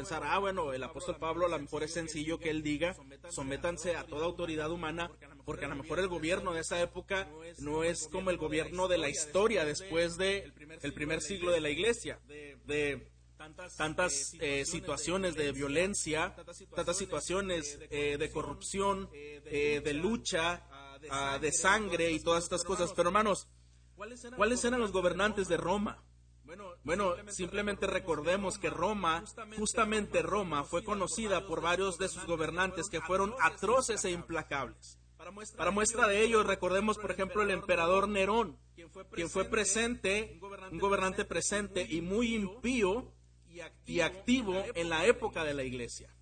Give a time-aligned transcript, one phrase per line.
[0.00, 2.96] pensar, ah, bueno, el apóstol Pablo a lo mejor es sencillo que él diga,
[3.28, 5.10] sométanse a toda autoridad humana,
[5.44, 8.96] porque a lo mejor el gobierno de esa época no es como el gobierno de
[8.96, 13.10] la historia después de el primer siglo de la iglesia, de
[13.76, 16.34] tantas eh, situaciones de violencia,
[16.74, 20.66] tantas situaciones eh, de corrupción, eh, de lucha,
[21.10, 22.92] ah, de sangre y todas estas cosas.
[22.94, 23.48] Pero hermanos,
[23.96, 26.02] ¿cuáles eran los gobernantes de Roma?
[26.82, 29.24] Bueno, simplemente recordemos que Roma,
[29.58, 34.98] justamente Roma, fue conocida por varios de sus gobernantes que fueron atroces e implacables.
[35.56, 38.58] Para muestra de ello, recordemos, por ejemplo, el emperador Nerón,
[39.14, 40.40] quien fue presente,
[40.70, 43.12] un gobernante presente y muy impío
[43.84, 46.14] y activo en la época de la iglesia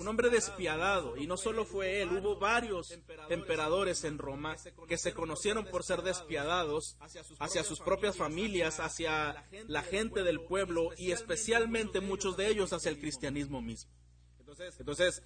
[0.00, 1.16] un hombre despiadado.
[1.16, 4.56] Y no solo fue él, hubo varios emperadores en Roma
[4.88, 6.96] que se conocieron por ser despiadados
[7.38, 12.90] hacia sus propias familias, hacia la gente del pueblo y especialmente muchos de ellos hacia
[12.90, 13.90] el cristianismo mismo.
[14.78, 15.22] Entonces,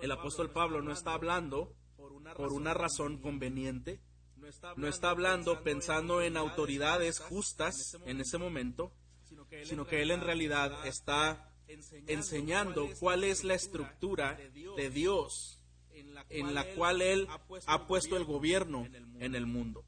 [0.00, 4.00] el apóstol Pablo no está hablando por una razón conveniente,
[4.76, 8.92] no está hablando pensando en autoridades justas en ese momento,
[9.64, 11.47] sino que él en realidad está
[12.06, 14.38] enseñando cuál es la estructura
[14.76, 15.58] de Dios
[16.30, 17.28] en la cual Él
[17.66, 18.86] ha puesto el gobierno
[19.20, 19.84] en el mundo.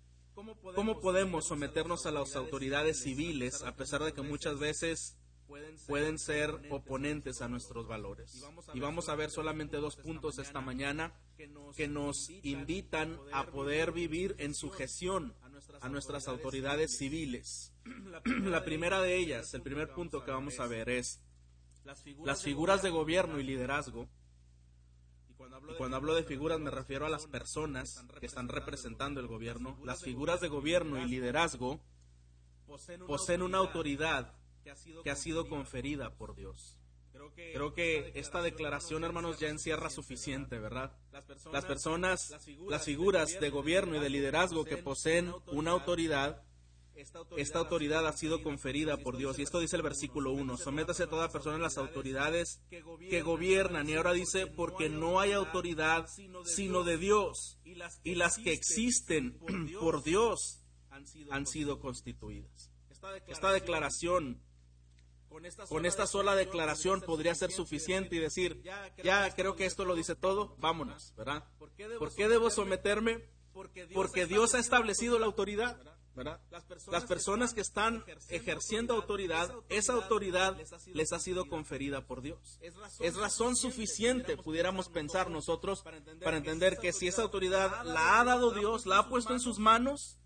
[0.74, 5.16] ¿Cómo podemos someternos a las autoridades civiles a pesar de que muchas veces
[5.86, 8.42] pueden ser oponentes a nuestros valores?
[8.72, 11.12] Y vamos a ver solamente dos puntos esta mañana
[11.76, 15.34] que nos invitan a poder vivir en sujeción
[15.80, 17.72] a nuestras autoridades civiles.
[18.24, 21.20] La primera de ellas, el primer punto que vamos a ver es
[22.24, 24.08] las figuras de gobierno y liderazgo,
[25.28, 25.34] y
[25.76, 30.02] cuando hablo de figuras me refiero a las personas que están representando el gobierno, las
[30.02, 31.80] figuras de gobierno y liderazgo
[33.06, 34.34] poseen una autoridad
[35.02, 36.76] que ha sido conferida por Dios.
[37.34, 40.92] Creo que esta declaración, hermanos, ya encierra suficiente, ¿verdad?
[41.52, 42.30] Las personas,
[42.68, 46.42] las figuras de gobierno y de liderazgo que poseen una autoridad
[47.36, 49.38] esta autoridad ha sido conferida por Dios.
[49.38, 50.56] Y esto dice el versículo 1.
[50.56, 53.88] Sométase a toda persona en las autoridades que gobiernan.
[53.88, 56.06] Y ahora dice, porque no hay autoridad
[56.44, 57.58] sino de Dios.
[58.04, 59.38] Y las que existen
[59.80, 60.64] por Dios
[61.30, 62.70] han sido constituidas.
[63.26, 64.42] Esta declaración
[65.68, 68.62] con esta sola declaración podría ser suficiente y decir,
[69.02, 71.44] ya creo que esto lo dice todo, vámonos, ¿verdad?
[71.56, 71.70] ¿Por
[72.14, 73.28] qué debo someterme?
[73.52, 75.80] Porque Dios ha establecido la autoridad.
[76.90, 80.56] Las personas que están ejerciendo autoridad, esa autoridad
[80.92, 82.58] les ha sido conferida por Dios.
[83.00, 85.82] Es razón suficiente, pudiéramos pensar nosotros,
[86.22, 89.58] para entender que si esa autoridad la ha dado Dios, la ha puesto en sus
[89.58, 90.20] manos,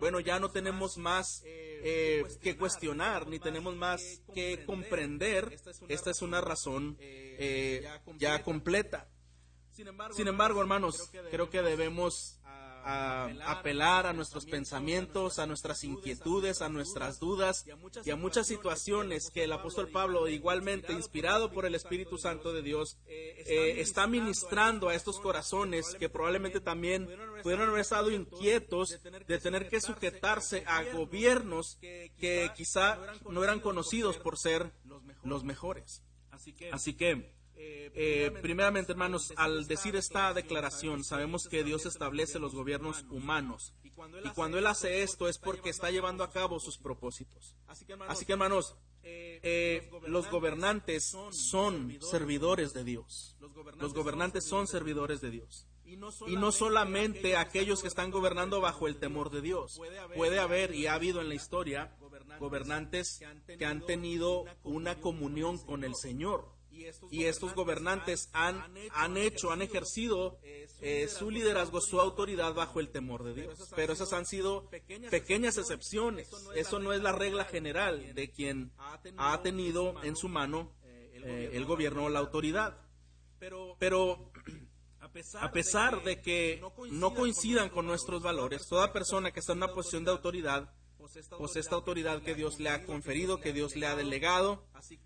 [0.00, 5.58] bueno, ya no tenemos más eh, que cuestionar, ni tenemos más que comprender.
[5.88, 7.88] Esta es una razón eh,
[8.18, 9.08] ya completa.
[10.12, 12.37] Sin embargo, hermanos, creo que debemos
[12.84, 17.66] apelar a nuestros pensamientos, a nuestras inquietudes, a nuestras dudas
[18.04, 22.62] y a muchas situaciones que el apóstol Pablo, igualmente inspirado por el Espíritu Santo de
[22.62, 27.08] Dios, eh, está ministrando a estos corazones que probablemente también
[27.42, 34.16] pudieron haber estado inquietos de tener que sujetarse a gobiernos que quizá no eran conocidos
[34.16, 34.72] por ser
[35.22, 36.02] los mejores.
[36.72, 43.04] Así que eh, primeramente, hermanos, al decir esta declaración, sabemos que Dios establece los gobiernos
[43.10, 43.74] humanos.
[43.82, 43.90] Y
[44.30, 47.56] cuando Él hace esto es porque está llevando a cabo sus propósitos.
[47.66, 53.36] Así que, hermanos, eh, los gobernantes son servidores de Dios.
[53.78, 55.66] Los gobernantes son servidores de Dios.
[55.84, 59.80] Y no solamente aquellos que están gobernando bajo el temor de Dios.
[60.14, 61.96] Puede haber y ha habido en la historia
[62.38, 63.20] gobernantes
[63.58, 66.57] que han tenido una comunión con el Señor
[67.10, 68.62] y estos gobernantes han,
[68.92, 73.72] han hecho, han ejercido eh, su liderazgo, su autoridad bajo el temor de Dios.
[73.74, 74.68] Pero esas han sido
[75.10, 76.30] pequeñas excepciones.
[76.54, 78.72] Eso no es la regla general de quien
[79.16, 82.80] ha tenido en su mano eh, el gobierno o la autoridad.
[83.38, 84.30] Pero
[85.40, 89.72] a pesar de que no coincidan con nuestros valores, toda persona que está en una
[89.72, 90.72] posición de autoridad
[91.36, 94.64] pues esta autoridad que Dios le ha conferido, que Dios le ha delegado.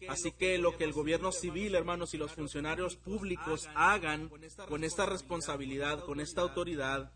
[0.08, 4.30] Así que lo que el gobierno civil, hermanos, y los funcionarios públicos hagan
[4.68, 7.12] con esta responsabilidad, con esta autoridad,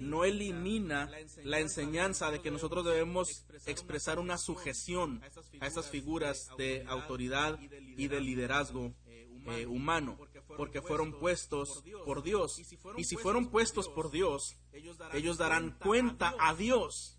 [0.00, 1.10] no elimina
[1.44, 5.22] la enseñanza de que nosotros debemos expresar una sujeción
[5.60, 8.94] a estas figuras de autoridad y de liderazgo
[9.48, 10.18] eh, humano,
[10.56, 12.58] porque fueron puestos por Dios.
[12.96, 14.56] Y si fueron puestos por Dios,
[15.12, 17.18] ellos darán cuenta a Dios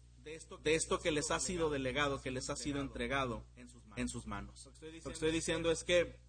[0.63, 3.45] de esto que les ha sido delegado, que les ha sido entregado
[3.95, 4.69] en sus manos.
[4.81, 6.19] Lo que estoy diciendo es que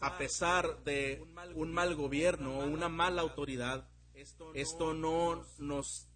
[0.00, 1.22] a pesar de
[1.54, 3.88] un mal gobierno o una mala autoridad,
[4.54, 6.08] esto no nos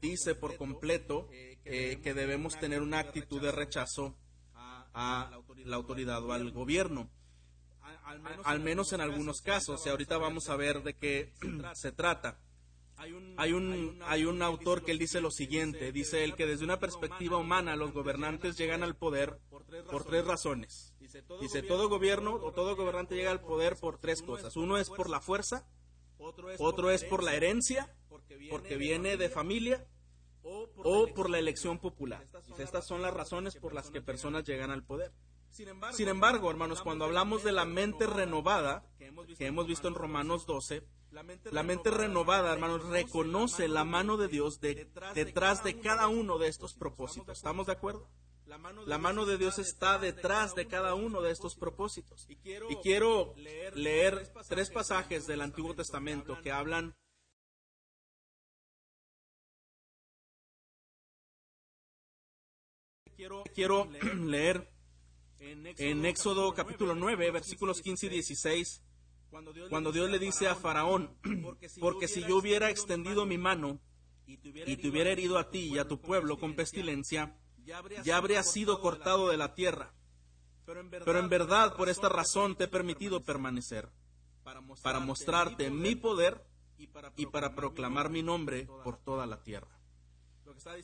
[0.00, 4.16] dice por completo eh, que debemos tener una actitud de rechazo
[4.54, 5.30] a
[5.64, 7.10] la autoridad o al gobierno.
[8.44, 11.32] Al menos en algunos casos, y ahorita vamos a ver de qué
[11.74, 12.38] se trata.
[13.36, 16.80] Hay un, hay un autor que él dice lo siguiente, dice él que desde una
[16.80, 19.38] perspectiva humana los gobernantes llegan al poder
[19.90, 20.94] por tres razones.
[21.40, 24.56] Dice, todo gobierno o todo gobernante llega al poder por tres cosas.
[24.56, 25.66] Uno es por la fuerza,
[26.18, 27.94] otro es por la herencia,
[28.50, 29.86] porque viene de familia,
[30.42, 32.26] o por la elección popular.
[32.58, 35.12] Estas son las razones por las que personas llegan al poder.
[35.50, 40.86] Sin embargo, hermanos, cuando hablamos de la mente renovada, que hemos visto en Romanos 12,
[41.10, 46.74] la mente renovada, hermanos, reconoce la mano de Dios detrás de cada uno de estos
[46.74, 47.38] propósitos.
[47.38, 48.08] ¿Estamos de acuerdo?
[48.86, 52.26] La mano de Dios está detrás de cada uno de estos propósitos.
[52.28, 56.94] Y quiero leer tres pasajes del Antiguo Testamento que hablan
[63.54, 64.70] quiero leer
[65.40, 68.82] en Éxodo capítulo 9, versículos 15 y 16,
[69.70, 71.16] cuando Dios le dice a Faraón,
[71.80, 73.80] porque si yo hubiera extendido mi mano
[74.26, 74.36] y
[74.76, 77.36] te hubiera herido a ti y a tu pueblo con pestilencia,
[78.04, 79.94] ya habría sido cortado de la tierra.
[80.64, 83.88] Pero en verdad por esta razón te he permitido permanecer,
[84.82, 86.44] para mostrarte mi poder
[87.16, 89.77] y para proclamar mi nombre por toda la tierra.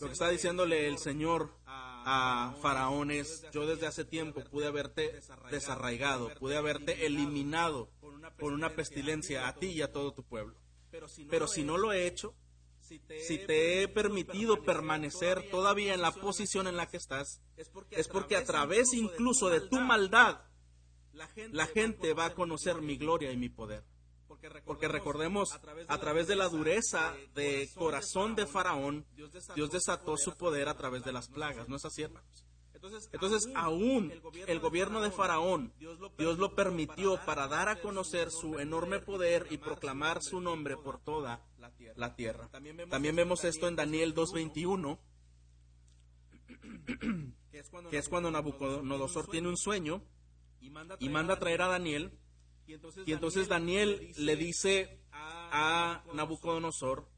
[0.00, 5.20] Lo que está diciéndole el Señor a Faraón es, yo desde hace tiempo pude haberte
[5.50, 7.90] desarraigado, pude haberte eliminado
[8.38, 10.56] por una pestilencia a ti y a todo tu pueblo.
[11.28, 12.34] Pero si no lo he hecho,
[12.80, 18.36] si te he permitido permanecer todavía en la posición en la que estás, es porque
[18.36, 20.42] a través incluso de tu maldad,
[21.12, 23.84] la gente va a conocer mi gloria y mi poder.
[24.64, 25.52] Porque recordemos,
[25.88, 29.06] a través de la dureza de corazón de Faraón,
[29.55, 32.44] Dios desató su poder a través de las plagas, ¿no es así, hermanos?
[33.12, 34.12] Entonces, aún
[34.46, 39.56] el gobierno de Faraón, Dios lo permitió para dar a conocer su enorme poder y
[39.56, 41.43] proclamar su nombre por toda
[41.96, 42.50] la tierra.
[42.50, 44.99] También vemos esto en Daniel 2.21,
[47.91, 50.02] que es cuando Nabucodonosor tiene un sueño
[50.61, 52.12] y manda a traer a Daniel
[52.66, 57.08] y entonces Daniel le dice a Nabucodonosor,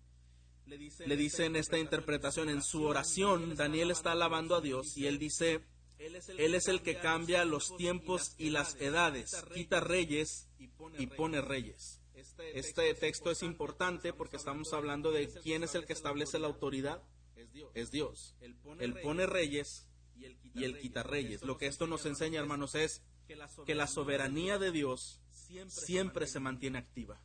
[0.67, 5.19] le dice en esta interpretación, en su oración, Daniel está alabando a Dios y él
[5.19, 5.65] dice,
[5.99, 12.01] Él es el que cambia los tiempos y las edades, quita reyes y pone reyes.
[12.55, 17.03] Este texto es importante porque estamos hablando de quién es el que establece la autoridad.
[17.75, 18.35] Es Dios.
[18.81, 21.43] Él pone reyes y él quita reyes.
[21.43, 23.03] Lo que esto nos enseña, hermanos, es
[23.67, 25.21] que la soberanía de Dios
[25.69, 27.21] siempre se mantiene activa.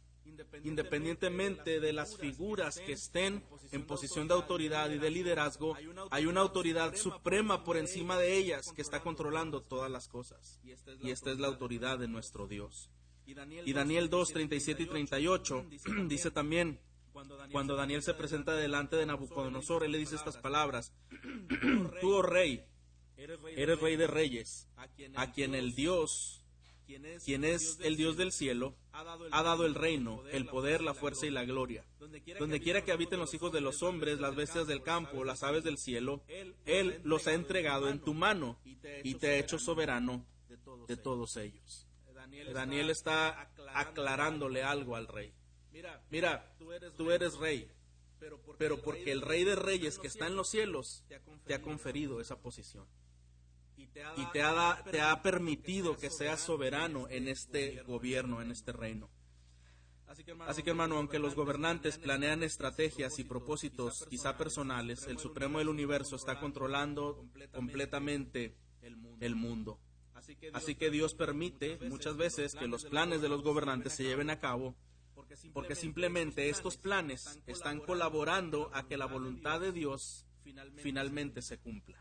[0.64, 5.76] Independientemente de las figuras que estén en posición de autoridad y de liderazgo,
[6.10, 10.60] hay una autoridad suprema por encima de ellas que está controlando todas las cosas.
[11.02, 12.90] Y esta es la autoridad de nuestro Dios.
[13.26, 15.66] Y Daniel 2, 37 y 38
[16.08, 16.80] dice también,
[17.52, 20.94] cuando Daniel se presenta delante de Nabucodonosor, él le dice estas palabras,
[22.02, 22.64] tú, oh rey,
[23.18, 24.68] eres rey de reyes,
[25.16, 26.41] a quien el Dios
[27.24, 31.30] quien es el Dios del cielo, ha dado el reino, el poder, la fuerza y
[31.30, 31.86] la gloria.
[32.40, 35.64] Donde quiera que habiten los hijos de los hombres, las bestias del campo, las aves
[35.64, 36.24] del cielo,
[36.66, 38.60] Él los ha entregado en tu mano
[39.04, 40.26] y te ha hecho soberano
[40.88, 41.88] de todos ellos.
[42.54, 45.34] Daniel está aclarándole algo al rey.
[46.10, 46.54] Mira,
[46.98, 47.70] tú eres rey,
[48.58, 51.04] pero porque el rey de reyes que está en los cielos
[51.46, 52.86] te ha conferido esa posición
[54.18, 59.10] y te ha, te ha permitido que seas soberano en este gobierno, en este reino.
[60.46, 65.70] Así que hermano, aunque los gobernantes planean estrategias y propósitos quizá personales, el Supremo del
[65.70, 69.80] Universo está controlando completamente el mundo.
[70.54, 74.40] Así que Dios permite muchas veces que los planes de los gobernantes se lleven a
[74.40, 74.76] cabo
[75.54, 80.26] porque simplemente estos planes están colaborando a que la voluntad de Dios
[80.78, 82.01] finalmente se cumpla.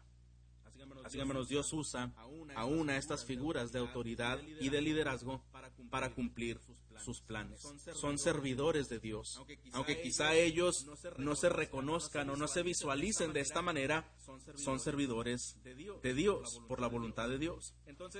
[1.48, 2.12] Dios usa
[2.54, 5.42] aún a estas figuras de autoridad y de liderazgo
[5.90, 6.60] para cumplir
[7.00, 7.66] sus planes.
[7.94, 9.42] Son servidores de Dios.
[9.72, 10.86] Aunque quizá ellos
[11.18, 14.12] no se reconozcan o no se visualicen de esta manera,
[14.56, 17.74] son servidores de Dios por la voluntad de Dios.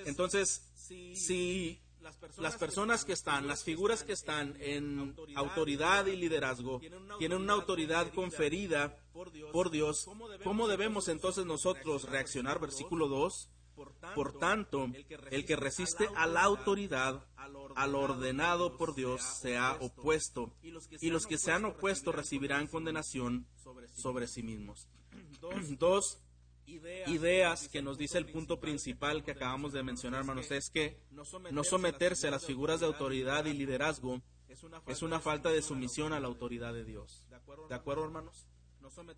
[0.07, 0.73] Entonces,
[1.15, 1.81] si
[2.39, 6.81] las personas que están, las figuras que están en autoridad y liderazgo,
[7.19, 10.09] tienen una autoridad conferida por Dios,
[10.45, 12.61] ¿cómo debemos entonces nosotros reaccionar?
[12.61, 13.51] Versículo 2.
[14.15, 14.91] Por tanto,
[15.31, 21.11] el que resiste a la autoridad, a lo ordenado por Dios se ha opuesto, y
[21.11, 23.47] los que se han opuesto recibirán condenación
[23.95, 24.87] sobre sí mismos.
[25.79, 26.19] Dos
[27.07, 31.65] ideas que nos dice el punto principal que acabamos de mencionar, hermanos, es que no
[31.65, 34.23] someterse a las figuras de autoridad y liderazgo
[34.87, 37.25] es una falta de sumisión a la autoridad de Dios.
[37.69, 38.47] ¿De acuerdo, hermanos?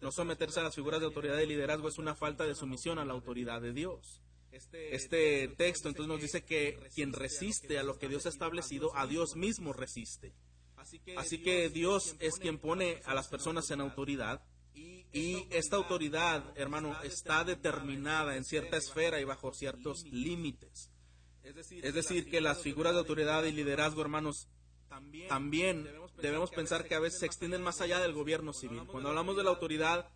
[0.01, 3.05] No someterse a las figuras de autoridad y liderazgo es una falta de sumisión a
[3.05, 4.21] la autoridad de Dios.
[4.51, 9.07] Este texto entonces nos dice que quien resiste a lo que Dios ha establecido, a
[9.07, 10.35] Dios mismo resiste.
[11.17, 14.43] Así que Dios es quien pone a las personas en autoridad
[15.13, 20.91] y esta autoridad, hermano, está determinada en cierta esfera y bajo ciertos límites.
[21.43, 24.49] Es decir, que las figuras de autoridad y liderazgo, hermanos,
[25.29, 25.89] también
[26.21, 28.87] debemos pensar que a veces se extienden más allá del gobierno civil.
[28.87, 30.09] Cuando hablamos de la autoridad,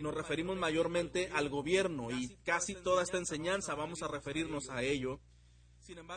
[0.00, 5.20] nos referimos mayormente al gobierno y casi toda esta enseñanza vamos a referirnos a ello.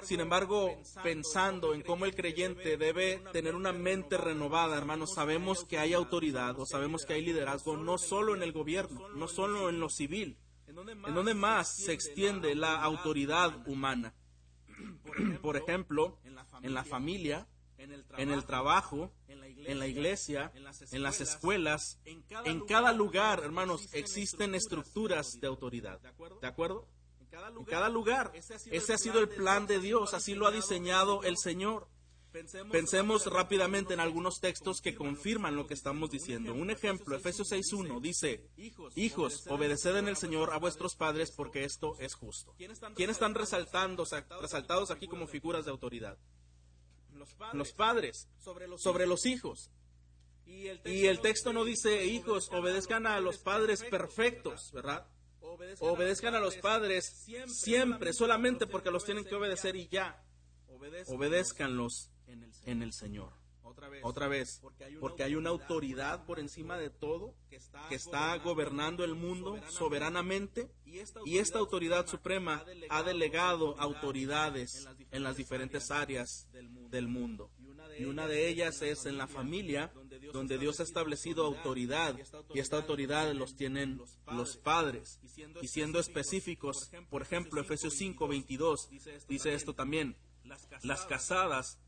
[0.04, 5.78] Sin embargo, pensando en cómo el creyente debe tener una mente renovada, hermanos, sabemos que
[5.78, 9.80] hay autoridad o sabemos que hay liderazgo no solo en el gobierno, no solo en
[9.80, 14.14] lo civil, en donde más se extiende la autoridad humana.
[15.42, 17.48] Por ejemplo, en la familia,
[17.78, 20.52] en el trabajo, en la iglesia,
[20.92, 26.00] en las escuelas, en cada lugar, hermanos, existen estructuras de autoridad.
[26.42, 26.88] ¿De acuerdo?
[27.32, 28.32] En cada lugar.
[28.34, 31.88] Ese ha sido el plan de Dios, así lo ha diseñado el Señor.
[32.72, 36.54] Pensemos rápidamente en algunos textos que confirman lo que estamos diciendo.
[36.54, 38.48] Un ejemplo, Efesios 6.1 dice,
[38.96, 42.54] Hijos, obedeced en el Señor a vuestros padres porque esto es justo.
[42.58, 44.06] ¿Quiénes están resaltando,
[44.42, 46.18] resaltados aquí como figuras de autoridad?
[47.54, 48.30] Los padres,
[48.78, 49.72] sobre los hijos.
[50.46, 55.08] Y el texto no dice, hijos, obedezcan a los padres perfectos, ¿verdad?
[55.80, 60.24] Obedezcan a los padres siempre, solamente porque los tienen que obedecer y ya.
[61.08, 62.12] Obedezcanlos
[62.66, 63.40] en el Señor.
[64.02, 64.62] Otra vez,
[65.00, 67.34] porque hay una autoridad por encima de todo
[67.88, 70.70] que está gobernando el mundo soberanamente.
[71.26, 76.48] y esta autoridad suprema ha delegado autoridades en las diferentes áreas
[76.90, 77.52] del mundo.
[77.98, 79.92] Y una de ellas es en la familia,
[80.34, 82.16] donde Dios ha establecido autoridad
[82.54, 85.20] y esta autoridad los tienen los padres.
[85.62, 88.90] Y siendo específicos, por ejemplo, Efesios 5, 22
[89.28, 90.16] dice esto también,
[90.84, 91.80] las casadas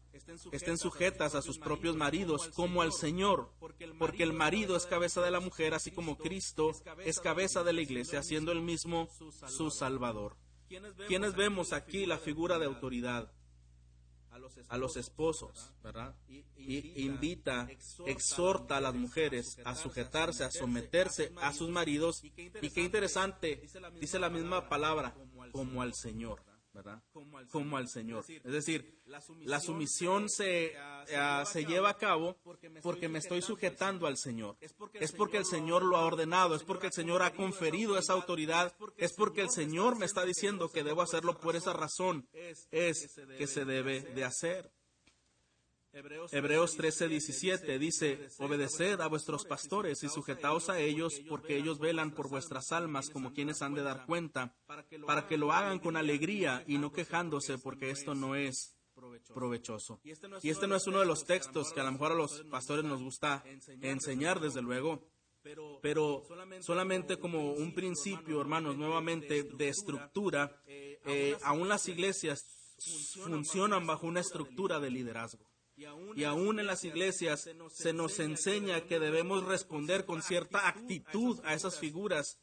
[0.52, 3.52] estén sujetas a sus propios maridos como al Señor,
[3.98, 6.72] porque el marido es cabeza de la mujer, así como Cristo
[7.06, 9.10] es cabeza de la iglesia, siendo el mismo
[9.48, 10.36] su Salvador.
[11.08, 13.32] ¿Quiénes vemos aquí la figura de autoridad?
[14.70, 16.16] A los esposos, ¿verdad?
[16.28, 17.68] Y invita,
[18.06, 22.22] exhorta a las mujeres a sujetarse, a someterse a sus maridos.
[22.24, 23.62] Y qué interesante,
[24.00, 25.16] dice la misma palabra,
[25.52, 26.42] como al Señor.
[26.74, 27.02] ¿Verdad?
[27.52, 28.24] Como al Señor.
[28.28, 34.18] Es decir, la sumisión se, eh, se lleva a cabo porque me estoy sujetando al
[34.18, 34.58] Señor.
[34.60, 38.74] Es porque el Señor lo ha ordenado, es porque el Señor ha conferido esa autoridad,
[38.98, 42.28] es porque el Señor me está diciendo que debo hacerlo por esa razón.
[42.34, 42.68] Es
[43.38, 44.72] que se debe de hacer.
[45.94, 52.12] Hebreos 13, 17 dice, obedeced a vuestros pastores y sujetaos a ellos, porque ellos velan
[52.12, 54.56] por vuestras almas como quienes han de dar cuenta,
[55.06, 58.78] para que lo hagan con alegría y no quejándose, porque esto no es
[59.34, 60.00] provechoso.
[60.42, 62.86] Y este no es uno de los textos que a lo mejor a los pastores
[62.86, 63.44] nos gusta
[63.82, 65.04] enseñar, desde luego,
[65.82, 66.24] pero
[66.62, 72.46] solamente como un principio, hermanos, nuevamente de estructura, eh, aún las iglesias
[73.24, 75.51] funcionan bajo una estructura de liderazgo.
[76.16, 81.54] Y aún en las iglesias se nos enseña que debemos responder con cierta actitud a
[81.54, 82.38] esas figuras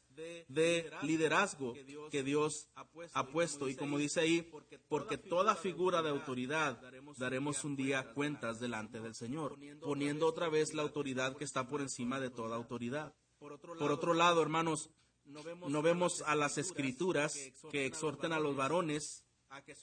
[0.47, 1.73] de liderazgo
[2.11, 2.69] que Dios
[3.13, 3.69] ha puesto.
[3.69, 4.51] Y como dice ahí,
[4.87, 6.81] porque toda figura de autoridad
[7.17, 11.81] daremos un día cuentas delante del Señor, poniendo otra vez la autoridad que está por
[11.81, 13.13] encima de toda autoridad.
[13.39, 14.89] Por otro lado, hermanos,
[15.25, 17.37] no vemos a las escrituras
[17.71, 19.23] que exhorten a los varones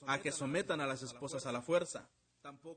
[0.05, 2.09] a que sometan a las esposas a la fuerza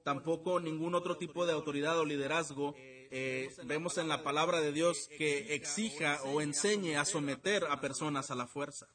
[0.02, 5.08] tampoco ningún otro tipo de autoridad o liderazgo eh, vemos en la palabra de Dios
[5.08, 8.88] que exija o enseñe a someter a personas a la fuerza.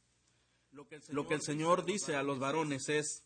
[0.72, 3.24] Lo que el Señor dice a los varones es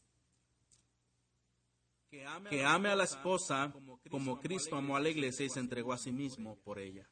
[2.10, 2.26] que
[2.66, 3.74] ame a la esposa
[4.10, 7.08] como Cristo amó a la iglesia y se entregó a sí mismo por ella.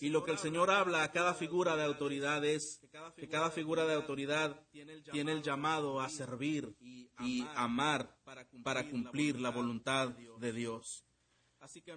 [0.00, 2.80] Y lo que el Señor habla a cada figura de autoridad es
[3.16, 8.16] que cada figura de autoridad tiene el llamado a servir y amar
[8.62, 11.04] para cumplir la voluntad de Dios.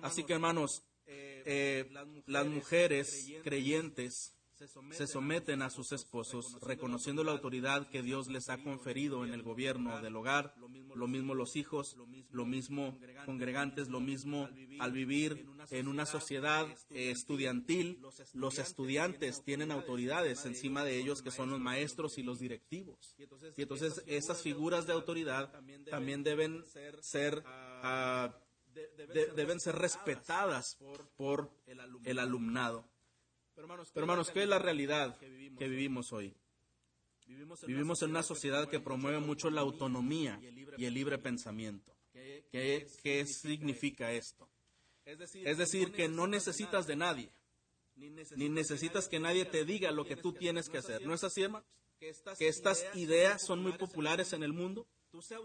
[0.01, 1.89] Así que hermanos, eh,
[2.25, 4.35] las mujeres creyentes
[4.91, 9.41] se someten a sus esposos, reconociendo la autoridad que Dios les ha conferido en el
[9.41, 10.53] gobierno del hogar,
[10.95, 11.95] lo mismo los hijos,
[12.31, 14.49] lo mismo congregantes, lo mismo
[14.79, 18.01] al vivir en una sociedad estudiantil,
[18.33, 23.15] los estudiantes tienen autoridades encima de ellos que son los maestros y los directivos.
[23.55, 25.53] Y entonces esas figuras de autoridad
[25.89, 26.65] también deben
[27.01, 27.43] ser...
[27.45, 28.35] Ah,
[29.35, 30.77] deben ser respetadas
[31.17, 31.51] por
[32.03, 32.85] el alumnado.
[33.93, 36.33] Pero hermanos, ¿qué es la realidad que vivimos hoy?
[37.67, 40.39] Vivimos en una sociedad que promueve mucho la autonomía
[40.77, 41.95] y el libre pensamiento.
[42.11, 44.49] ¿Qué, qué significa esto?
[45.05, 47.31] Es decir, que no necesitas de nadie,
[47.95, 51.05] ni necesitas que nadie te diga lo que tú tienes que hacer.
[51.05, 51.67] ¿No es así, hermanos?
[51.99, 54.87] Que estas ideas son muy populares en el mundo.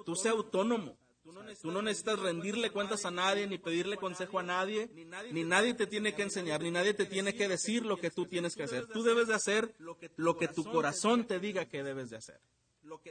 [0.04, 4.90] Tú sé autónomo, Tú no necesitas rendirle cuentas a nadie, ni pedirle consejo a nadie,
[5.32, 8.26] ni nadie te tiene que enseñar, ni nadie te tiene que decir lo que tú
[8.26, 8.86] tienes que hacer.
[8.88, 9.74] Tú debes de hacer
[10.16, 12.40] lo que tu corazón te diga que debes de hacer.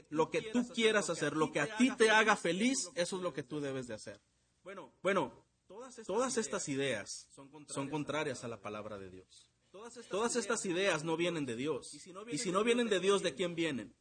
[0.10, 3.34] Lo que tú quieras hacer, lo que a ti te haga feliz, eso es lo
[3.34, 4.22] que tú debes de hacer.
[5.01, 5.34] Bueno,
[6.05, 7.27] todas estas ideas
[7.67, 9.50] son contrarias a la palabra de Dios.
[9.72, 11.96] Todas estas ideas no vienen de Dios.
[11.96, 13.96] Y si no vienen de Dios, ¿de quién vienen?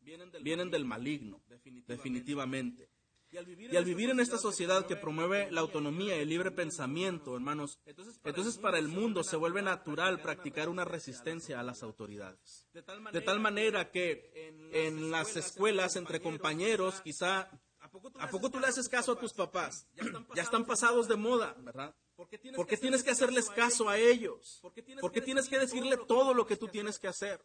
[0.00, 1.40] Vienen del maligno,
[1.86, 2.88] definitivamente.
[3.32, 3.36] Y
[3.76, 7.78] al vivir en esta sociedad que promueve la autonomía y el libre pensamiento, hermanos,
[8.24, 12.66] entonces para el mundo se vuelve natural practicar una resistencia a las autoridades.
[12.72, 14.30] De tal manera que
[14.72, 19.86] en las escuelas, entre compañeros, quizá, ¿a poco tú le haces caso a tus papás?
[20.34, 21.94] Ya están pasados de moda, ¿verdad?
[22.16, 24.58] ¿Por qué tienes que hacerles caso a ellos?
[24.60, 27.42] ¿Por qué tienes que decirle todo lo que tú tienes que hacer?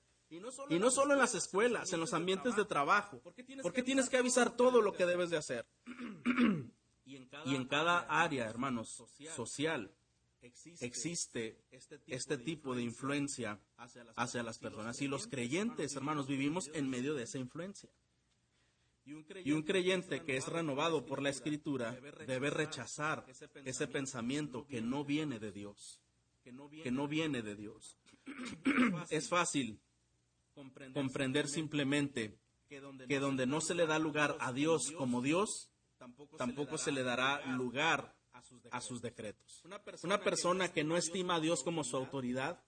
[0.69, 3.19] Y no, solo, en las escuelas, en los ambientes de trabajo.
[3.21, 3.33] ¿Por
[3.73, 5.65] qué tienes que avisar todo lo que debes de hacer?
[7.05, 9.03] y en cada área, hermanos,
[9.35, 9.91] social,
[10.81, 11.57] existe
[12.07, 13.59] este tipo de influencia
[14.15, 15.01] hacia las personas.
[15.01, 17.89] Y los creyentes, hermanos, vivimos en medio de esa influencia.
[19.05, 21.91] Y un creyente que es renovado por la escritura
[22.25, 23.25] debe rechazar
[23.63, 26.01] ese pensamiento que no viene de Dios.
[26.43, 27.97] Que no viene de Dios.
[29.09, 29.79] Es fácil
[30.93, 32.37] comprender simplemente
[32.67, 35.69] que donde no se le da lugar a Dios como Dios,
[36.37, 38.15] tampoco se le dará lugar
[38.71, 39.63] a sus decretos.
[40.03, 42.63] Una persona que no estima a Dios como su autoridad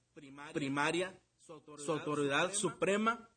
[0.53, 3.29] primaria, su autoridad suprema,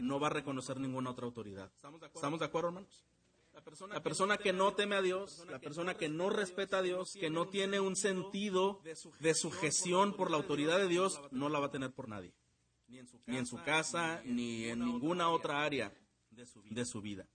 [0.00, 1.70] no va a reconocer ninguna otra autoridad.
[2.14, 3.04] ¿Estamos de acuerdo, hermanos?
[3.90, 7.30] La persona que no teme a Dios, la persona que no respeta a Dios, que
[7.30, 8.82] no tiene un sentido
[9.18, 12.34] de sujeción por la autoridad de Dios, no la va a tener por nadie
[12.88, 12.98] ni
[13.36, 15.92] en su casa, ni en ninguna otra área
[16.30, 17.26] de su vida.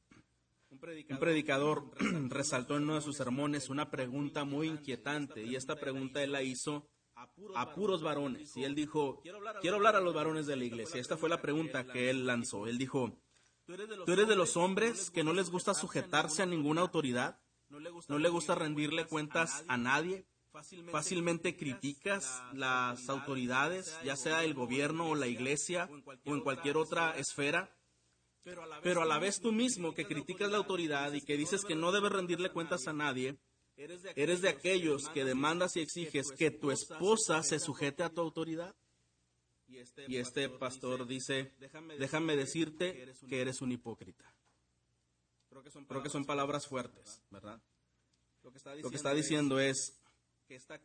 [0.69, 1.91] Un predicador
[2.29, 6.43] resaltó en uno de sus sermones una pregunta muy inquietante y esta pregunta él la
[6.43, 6.87] hizo
[7.55, 9.21] a puros varones y él dijo,
[9.61, 11.01] quiero hablar a los varones de la iglesia.
[11.01, 12.67] Esta fue la pregunta que él lanzó.
[12.67, 13.19] Él dijo,
[13.65, 13.73] ¿tú
[14.13, 17.39] eres de los hombres que no les gusta sujetarse a ninguna autoridad?
[17.69, 20.25] ¿No le gusta rendirle cuentas a nadie?
[20.91, 25.89] Fácilmente criticas las autoridades, ya sea el gobierno o la iglesia
[26.25, 27.75] o en cualquier otra esfera,
[28.83, 31.91] pero a la vez tú mismo que criticas la autoridad y que dices que no
[31.91, 33.37] debes rendirle cuentas a nadie,
[34.15, 38.75] eres de aquellos que demandas y exiges que tu esposa se sujete a tu autoridad.
[40.07, 41.53] Y este pastor dice,
[41.97, 44.25] déjame decirte que eres un hipócrita.
[45.49, 47.61] Creo que son palabras fuertes, ¿verdad?
[48.43, 50.00] Lo que está diciendo es,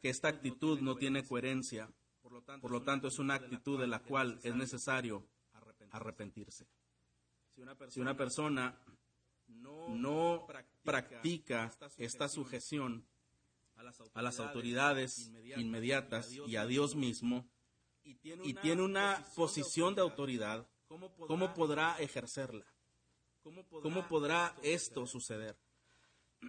[0.01, 1.91] que esta actitud no tiene coherencia.
[2.23, 5.27] Por lo tanto, es una actitud de la cual es necesario
[5.91, 6.67] arrepentirse.
[7.89, 8.79] Si una persona
[9.49, 10.47] no
[10.83, 13.07] practica esta sujeción
[14.15, 17.49] a las autoridades inmediatas y a Dios mismo
[18.03, 22.67] y tiene una posición de autoridad, ¿cómo podrá ejercerla?
[23.43, 25.57] ¿Cómo podrá esto suceder?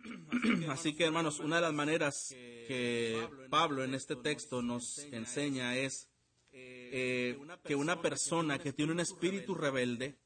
[0.70, 6.10] Así que, hermanos, una de las maneras que Pablo en este texto nos enseña es
[6.52, 10.18] eh, que una persona que tiene un espíritu rebelde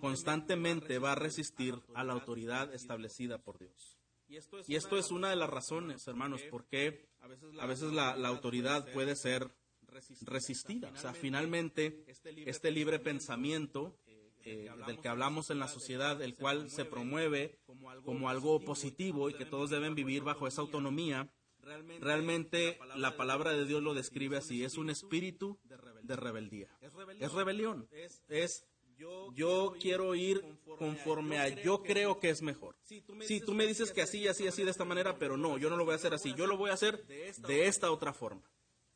[0.00, 3.98] constantemente va a resistir a la autoridad establecida por Dios.
[4.28, 7.08] Y esto es una de las razones, hermanos, por qué
[7.60, 9.50] a veces la, autoridad puede ser
[10.22, 10.90] resistida.
[10.90, 13.96] O sea, finalmente, este libre pensamiento
[14.44, 17.58] eh, del que hablamos en la sociedad, el cual se promueve
[18.04, 21.30] como algo positivo y que todos deben vivir bajo esa autonomía,
[22.00, 25.58] realmente la palabra de Dios lo describe así, es un espíritu
[26.02, 26.68] de rebeldía.
[27.20, 27.88] Es rebelión,
[28.28, 28.66] es
[29.34, 30.42] yo quiero ir
[30.78, 32.76] conforme a yo creo que es mejor.
[32.82, 35.76] Sí, tú me dices que así, así, así de esta manera, pero no, yo no
[35.76, 38.50] lo voy a hacer así, yo lo voy a hacer de esta otra forma.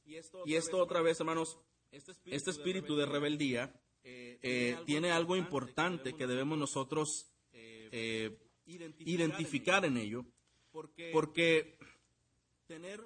[0.04, 1.58] Y esto otra vez, hermanos,
[1.90, 8.38] este espíritu de rebeldía eh, tiene algo importante que debemos nosotros eh,
[9.04, 10.24] identificar en ello,
[11.12, 11.78] porque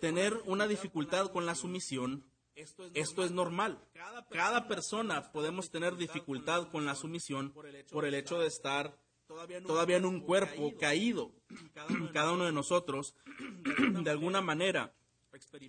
[0.01, 2.25] tener una dificultad con la sumisión,
[2.55, 3.83] esto es normal.
[4.31, 7.53] Cada persona podemos tener dificultad con la sumisión
[7.91, 11.33] por el hecho de estar todavía en un cuerpo caído.
[12.13, 13.15] Cada uno de nosotros,
[14.05, 14.95] de alguna manera,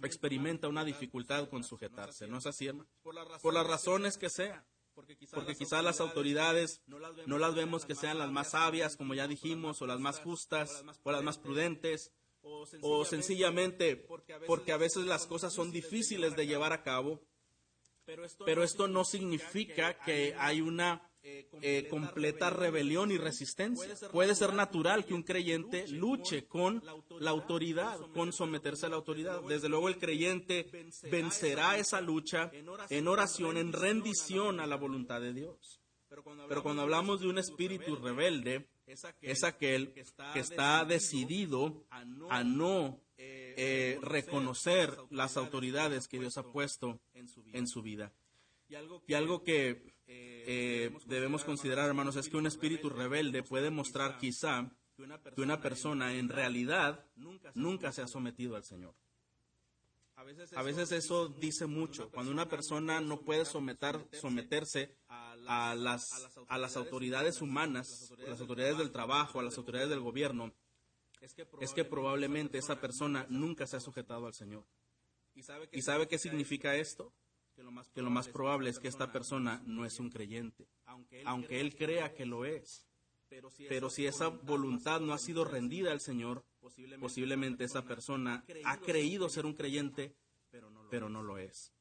[0.03, 2.27] experimenta una dificultad con sujetarse.
[2.27, 2.69] ¿No es así,
[3.01, 4.63] Por las razones que sean.
[4.95, 5.17] Porque
[5.55, 9.87] quizás las autoridades no las vemos que sean las más sabias, como ya dijimos, o
[9.87, 12.11] las más justas, o las más prudentes,
[12.81, 13.95] o sencillamente
[14.47, 17.21] porque a veces las cosas son difíciles de llevar a cabo.
[18.45, 23.95] Pero esto no significa que hay una eh, completa rebelión y resistencia.
[24.11, 26.83] Puede ser natural que un creyente luche con
[27.19, 29.41] la autoridad, con someterse a la autoridad.
[29.41, 30.69] Desde luego el creyente
[31.09, 32.51] vencerá esa lucha
[32.89, 35.81] en oración, en rendición a la voluntad de Dios.
[36.47, 38.67] Pero cuando hablamos de un espíritu rebelde,
[39.21, 41.85] es aquel que está decidido
[42.29, 48.13] a no eh, reconocer las autoridades que Dios ha puesto en su vida.
[49.07, 54.71] Y algo que eh, debemos considerar, hermanos, es que un espíritu rebelde puede mostrar quizá
[55.35, 57.05] que una persona en realidad
[57.53, 58.95] nunca se ha sometido al Señor.
[60.55, 62.09] A veces eso dice mucho.
[62.09, 66.09] Cuando una persona no puede someter, someterse a las,
[66.47, 70.53] a las autoridades humanas, a las autoridades del trabajo, a las autoridades del gobierno,
[71.59, 74.65] es que probablemente esa persona nunca se ha sujetado al Señor.
[75.33, 77.11] ¿Y sabe qué significa esto?
[77.93, 80.67] Que lo más probable es que esta persona no es un creyente,
[81.25, 82.85] aunque él crea que lo es.
[83.67, 86.43] Pero si esa voluntad no ha sido rendida al Señor,
[86.99, 90.13] posiblemente esa persona ha creído ser un creyente,
[90.89, 91.71] pero no lo es.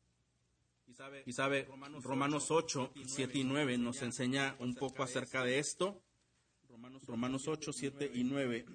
[1.27, 1.69] Y sabe,
[2.03, 6.01] Romanos 8, 7 y 9 nos enseña un poco acerca de esto.
[7.07, 8.67] Romanos 8, 7 y 9,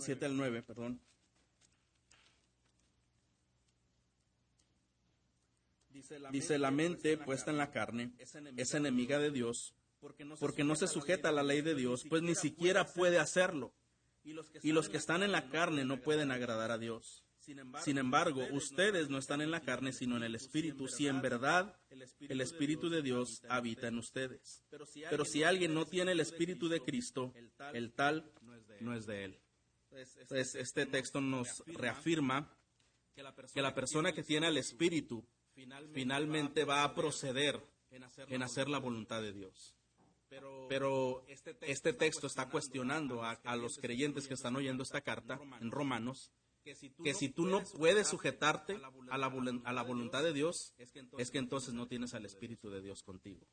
[0.00, 1.00] 7 al 9, perdón.
[6.30, 8.12] Dice, la mente puesta en la carne
[8.56, 9.74] es enemiga de Dios
[10.38, 13.74] porque no se sujeta a la ley de Dios, pues ni siquiera puede hacerlo.
[14.22, 17.24] Y los que están en la carne no pueden agradar a Dios.
[17.82, 21.76] Sin embargo, ustedes no están en la carne, sino en el Espíritu, si en verdad
[21.88, 24.62] el Espíritu de Dios habita en ustedes.
[25.08, 27.32] Pero si alguien no tiene el Espíritu de Cristo,
[27.72, 28.30] el tal
[28.80, 29.40] no es de él.
[29.90, 32.54] Entonces, este texto nos reafirma
[33.14, 35.26] que la persona que tiene el Espíritu
[35.92, 39.76] finalmente va a proceder en hacer la voluntad de Dios.
[40.68, 46.30] Pero este texto está cuestionando a, los creyentes que están oyendo esta carta en Romanos
[46.62, 48.74] que si tú no puedes sujetarte
[49.10, 49.32] a la,
[49.64, 50.74] a la voluntad de Dios,
[51.18, 53.46] es que entonces no tienes al Espíritu de Dios contigo.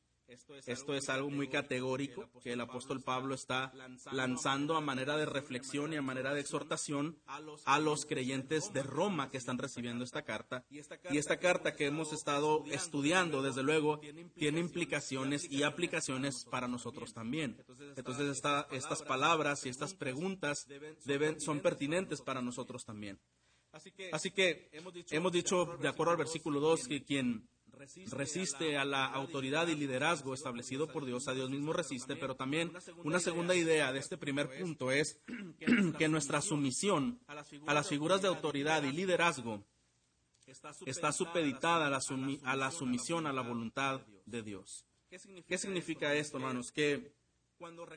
[0.65, 3.71] Esto es algo muy categórico que el apóstol Pablo está
[4.11, 7.17] lanzando a manera de reflexión y a manera de exhortación
[7.65, 10.65] a los creyentes de Roma que están recibiendo esta carta.
[10.69, 14.01] Y esta carta que hemos estado estudiando, desde luego,
[14.35, 17.63] tiene implicaciones y aplicaciones para nosotros también.
[17.95, 20.67] Entonces estas palabras y estas preguntas
[21.05, 23.19] deben, son pertinentes para nosotros también.
[24.11, 24.69] Así que
[25.11, 27.47] hemos dicho, de acuerdo al versículo 2, que quien
[28.11, 32.71] resiste a la autoridad y liderazgo establecido por Dios, a Dios mismo resiste, pero también
[33.03, 35.19] una segunda idea de este primer punto es
[35.97, 39.63] que nuestra sumisión a las figuras de autoridad y liderazgo
[40.85, 42.01] está supeditada a la,
[42.43, 44.85] a la sumisión a la voluntad de Dios.
[45.09, 46.71] ¿Qué significa esto, hermanos?
[46.71, 47.13] Que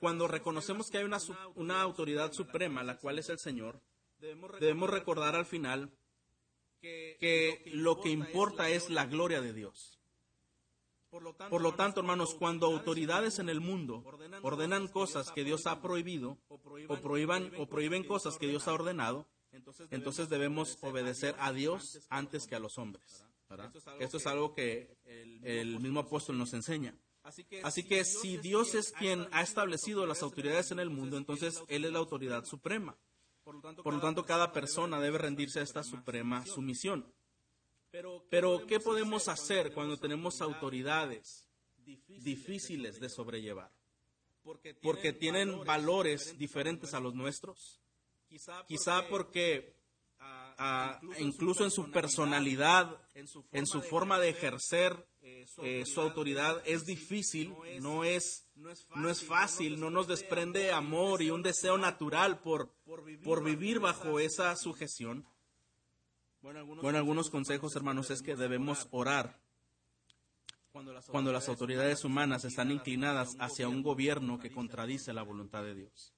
[0.00, 1.18] cuando reconocemos que hay una,
[1.54, 3.80] una autoridad suprema, la cual es el Señor,
[4.18, 5.90] debemos recordar al final
[6.80, 10.00] que lo que importa es la gloria de Dios.
[11.10, 14.04] Por lo tanto, hermanos, cuando autoridades en el mundo
[14.42, 19.26] ordenan cosas que Dios ha prohibido o prohíban o prohíben cosas que Dios ha ordenado,
[19.90, 23.24] entonces debemos obedecer a Dios antes que a los hombres.
[23.98, 24.96] Esto es algo que
[25.42, 26.94] el mismo apóstol nos enseña.
[27.64, 31.84] Así que si Dios es quien ha establecido las autoridades en el mundo, entonces Él
[31.84, 32.96] es la autoridad suprema.
[33.82, 37.12] Por lo tanto, cada persona debe rendirse a esta suprema sumisión.
[37.90, 41.48] Pero, ¿qué podemos hacer cuando tenemos autoridades
[42.08, 43.70] difíciles de sobrellevar?
[44.82, 47.80] Porque tienen valores diferentes a los nuestros.
[48.66, 49.74] Quizá porque
[51.18, 58.04] incluso en su personalidad, en su forma de ejercer eh, su autoridad es difícil, no
[58.04, 58.46] es,
[58.96, 62.70] no es fácil, no nos desprende amor y un deseo natural por,
[63.25, 65.27] por vivir bajo esa sujeción.
[66.42, 69.40] Bueno, algunos consejos, hermanos, es que debemos orar
[71.11, 76.14] cuando las autoridades humanas están inclinadas hacia un gobierno que contradice la voluntad de Dios.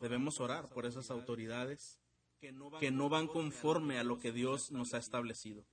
[0.00, 1.98] Debemos orar por esas autoridades
[2.38, 5.64] que no van conforme a lo que Dios nos ha establecido.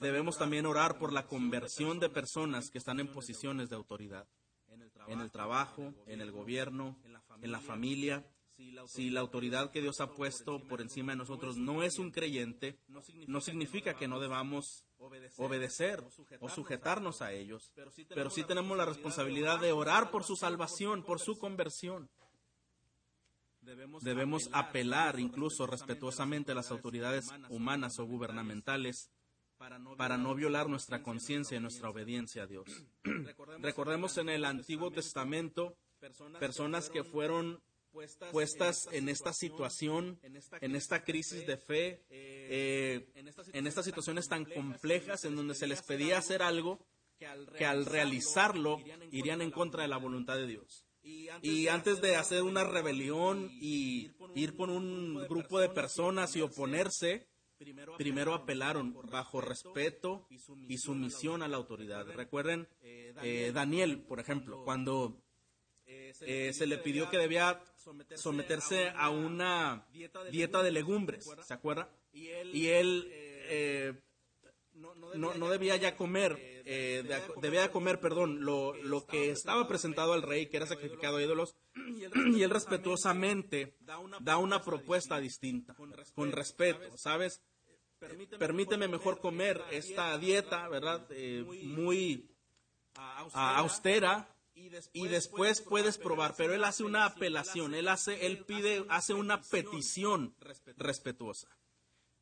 [0.00, 4.28] Debemos también orar por la conversión de personas que están en posiciones de autoridad,
[5.08, 6.96] en el trabajo, en el gobierno,
[7.42, 8.24] en la familia.
[8.86, 12.78] Si la autoridad que Dios ha puesto por encima de nosotros no es un creyente,
[13.28, 14.84] no significa que no debamos
[15.36, 16.04] obedecer
[16.40, 17.72] o sujetarnos a ellos,
[18.08, 22.10] pero sí tenemos la responsabilidad de orar por su salvación, por su conversión.
[24.00, 29.10] Debemos apelar incluso respetuosamente a las autoridades humanas o gubernamentales
[29.58, 32.66] para no violar nuestra conciencia y nuestra obediencia a Dios.
[33.60, 35.76] Recordemos en el Antiguo Testamento
[36.38, 37.60] personas que fueron
[38.32, 40.20] puestas en esta situación,
[40.60, 43.08] en esta crisis de fe, eh,
[43.52, 46.78] en estas situaciones tan complejas en donde se les pedía hacer algo
[47.18, 48.78] que al realizarlo
[49.10, 50.84] irían en contra de la voluntad de Dios.
[51.42, 57.26] Y antes de hacer una rebelión y ir con un grupo de personas y oponerse,
[57.96, 60.26] primero apelaron bajo respeto
[60.68, 62.06] y sumisión a la autoridad.
[62.06, 65.20] Recuerden eh, Daniel, por ejemplo, cuando
[65.86, 67.62] eh, se le pidió que debía
[68.16, 69.86] someterse a una
[70.30, 71.90] dieta de legumbres, ¿se acuerda?
[72.12, 73.94] Y él eh,
[74.74, 76.62] no, debía ya comer,
[77.40, 81.56] debía comer, perdón, lo, lo, que estaba presentado al rey, que era sacrificado a ídolos,
[82.34, 83.76] y él respetuosamente
[84.20, 85.74] da una propuesta distinta,
[86.14, 87.42] con respeto, ¿sabes?
[88.38, 91.06] Permíteme mejor comer esta dieta, ¿verdad?
[91.10, 92.30] Eh, muy
[93.32, 94.28] austera
[94.92, 99.40] y después puedes probar, pero él hace una apelación, él hace, él pide, hace una
[99.40, 100.34] petición
[100.76, 101.48] respetuosa.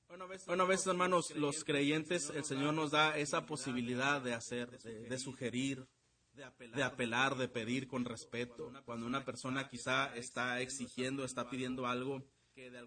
[0.08, 0.24] Bueno,
[0.64, 5.86] a veces, hermanos, los creyentes, el Señor nos da esa posibilidad de hacer, de, sugerir,
[6.32, 8.72] de apelar, de pedir con respeto.
[8.84, 12.22] Cuando una persona quizá está exigiendo, está pidiendo algo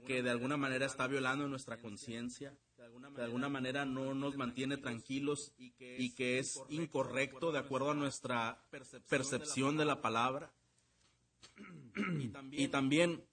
[0.08, 5.54] que de alguna manera está violando nuestra conciencia, de alguna manera no nos mantiene tranquilos
[5.58, 8.64] y que es incorrecto de acuerdo a nuestra
[9.08, 10.52] percepción de la palabra.
[12.52, 13.24] Y también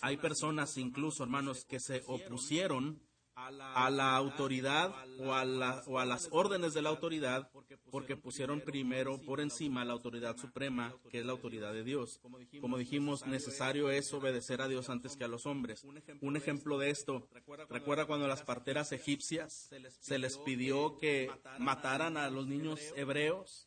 [0.00, 3.00] hay personas, incluso hermanos, que se opusieron
[3.46, 7.50] a la autoridad o a, o a las órdenes de la autoridad
[7.90, 12.20] porque pusieron primero por encima la autoridad suprema, que es la autoridad de Dios.
[12.60, 15.84] Como dijimos, necesario es obedecer a Dios antes que a los hombres.
[16.20, 17.28] Un ejemplo de esto,
[17.68, 23.66] recuerda cuando las parteras egipcias se les pidió que mataran a los niños hebreos.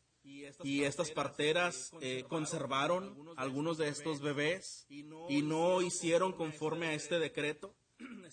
[0.62, 7.18] Y estas parteras eh, conservaron algunos de estos bebés y no hicieron conforme a este
[7.18, 7.76] decreto.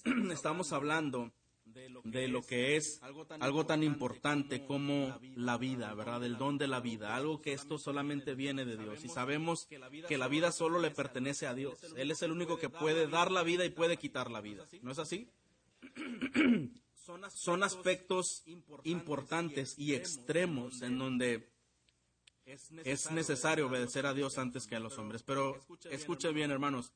[0.32, 1.32] Estamos hablando
[2.04, 3.02] de lo que es
[3.40, 6.24] algo tan importante como la vida, ¿verdad?
[6.24, 9.06] El don de la vida, algo que esto solamente viene de Dios.
[9.06, 9.68] Y sabemos
[10.08, 11.80] que la vida solo le pertenece a Dios.
[11.96, 14.66] Él es el único que puede dar la vida y puede quitar la vida.
[14.82, 15.30] ¿No es así?
[17.30, 18.44] Son aspectos
[18.84, 21.50] importantes y extremos en donde
[22.46, 25.24] es necesario obedecer a Dios antes que a los hombres.
[25.24, 26.94] Pero escuche bien, hermanos,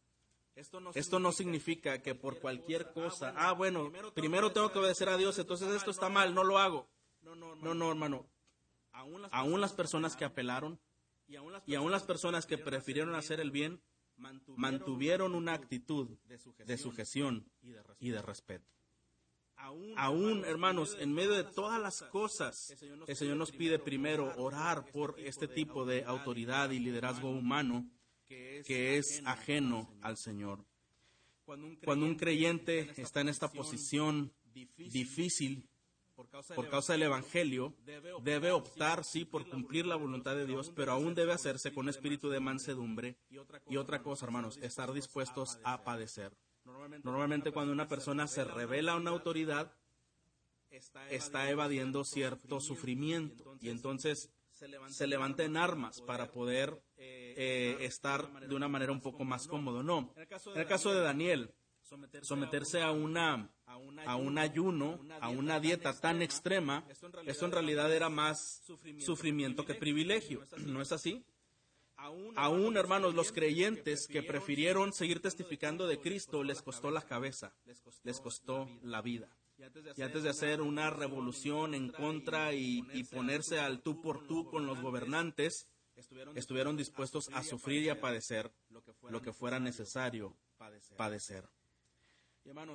[0.55, 5.37] esto no, significa que por cualquier cosa, ah, bueno, primero tengo que obedecer a Dios,
[5.37, 6.87] entonces esto está mal, no lo hago.
[7.21, 8.25] No, no, hermano.
[9.31, 10.79] Aún las personas que apelaron
[11.27, 11.35] y
[11.75, 13.81] aún las personas que prefirieron hacer el bien,
[14.55, 16.17] mantuvieron una actitud
[16.65, 17.49] de sujeción
[17.99, 18.71] y de respeto.
[19.57, 22.75] Aún, hermanos, en medio de todas las cosas,
[23.07, 27.89] el Señor nos pide primero orar por este tipo de autoridad y liderazgo humano
[28.27, 30.65] que es ajeno al Señor.
[31.45, 34.33] Cuando un creyente está en esta posición
[34.77, 35.69] difícil
[36.55, 37.75] por causa del Evangelio,
[38.23, 42.29] debe optar, sí, por cumplir la voluntad de Dios, pero aún debe hacerse con espíritu
[42.29, 43.17] de mansedumbre.
[43.67, 46.31] Y otra cosa, hermanos, estar dispuestos a padecer.
[47.03, 49.73] Normalmente cuando una persona se revela a una autoridad,
[51.09, 53.57] está evadiendo cierto sufrimiento.
[53.61, 54.31] Y entonces
[54.89, 59.83] se levanta en armas para poder eh, estar de una manera un poco más cómodo.
[59.83, 60.13] No.
[60.15, 61.53] En el caso de Daniel,
[62.21, 66.85] someterse a una a un ayuno, a una dieta tan extrema,
[67.25, 68.63] esto en realidad era más
[68.99, 70.43] sufrimiento que privilegio.
[70.65, 71.25] ¿No es así?
[71.97, 77.53] Aún, hermanos, los creyentes que prefirieron seguir testificando de Cristo les costó la cabeza,
[78.03, 79.29] les costó la vida.
[79.57, 84.45] Y antes de hacer una revolución en contra y, y ponerse al tú por tú
[84.49, 85.67] con los gobernantes,
[86.35, 88.51] estuvieron dispuestos a sufrir y a padecer
[89.09, 90.35] lo que fuera necesario
[90.97, 91.47] padecer.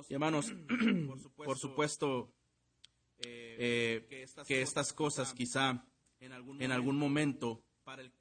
[0.09, 0.53] Y hermanos,
[1.37, 2.33] por supuesto,
[3.19, 4.05] eh,
[4.47, 5.85] que estas cosas quizá
[6.19, 7.63] en algún momento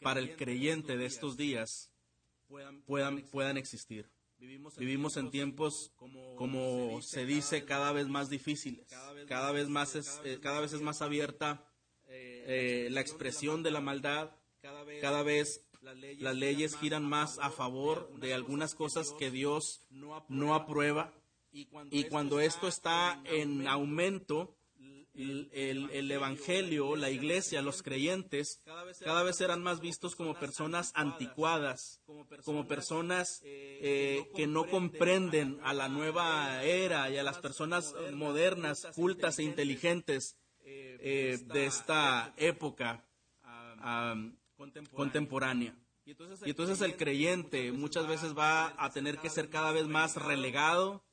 [0.00, 1.92] para el creyente de estos días
[2.86, 4.10] puedan, puedan existir.
[4.79, 5.92] Vivimos en tiempos,
[6.37, 8.87] como se dice, cada vez más difíciles.
[9.29, 11.70] Cada vez, más es, eh, cada vez es más abierta
[12.09, 14.31] eh, la expresión de la maldad.
[14.62, 21.12] Cada vez las leyes giran más a favor de algunas cosas que Dios no aprueba.
[21.53, 24.57] Y cuando esto está en aumento,
[25.14, 32.00] el, Evangelio, la iglesia, los creyentes, cada vez serán más vistos como personas anticuadas,
[32.44, 38.86] como personas eh, que no comprenden a la nueva era y a las personas modernas,
[38.94, 43.04] cultas e inteligentes eh, de esta época
[44.92, 45.74] contemporánea.
[46.04, 51.04] Y entonces el creyente muchas veces va a tener que ser cada vez más relegado,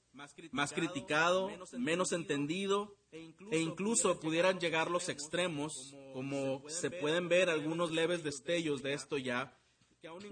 [0.52, 7.92] más criticado, menos entendido e incluso pudieran llegar los extremos, como se pueden ver algunos
[7.92, 9.58] leves destellos de esto ya,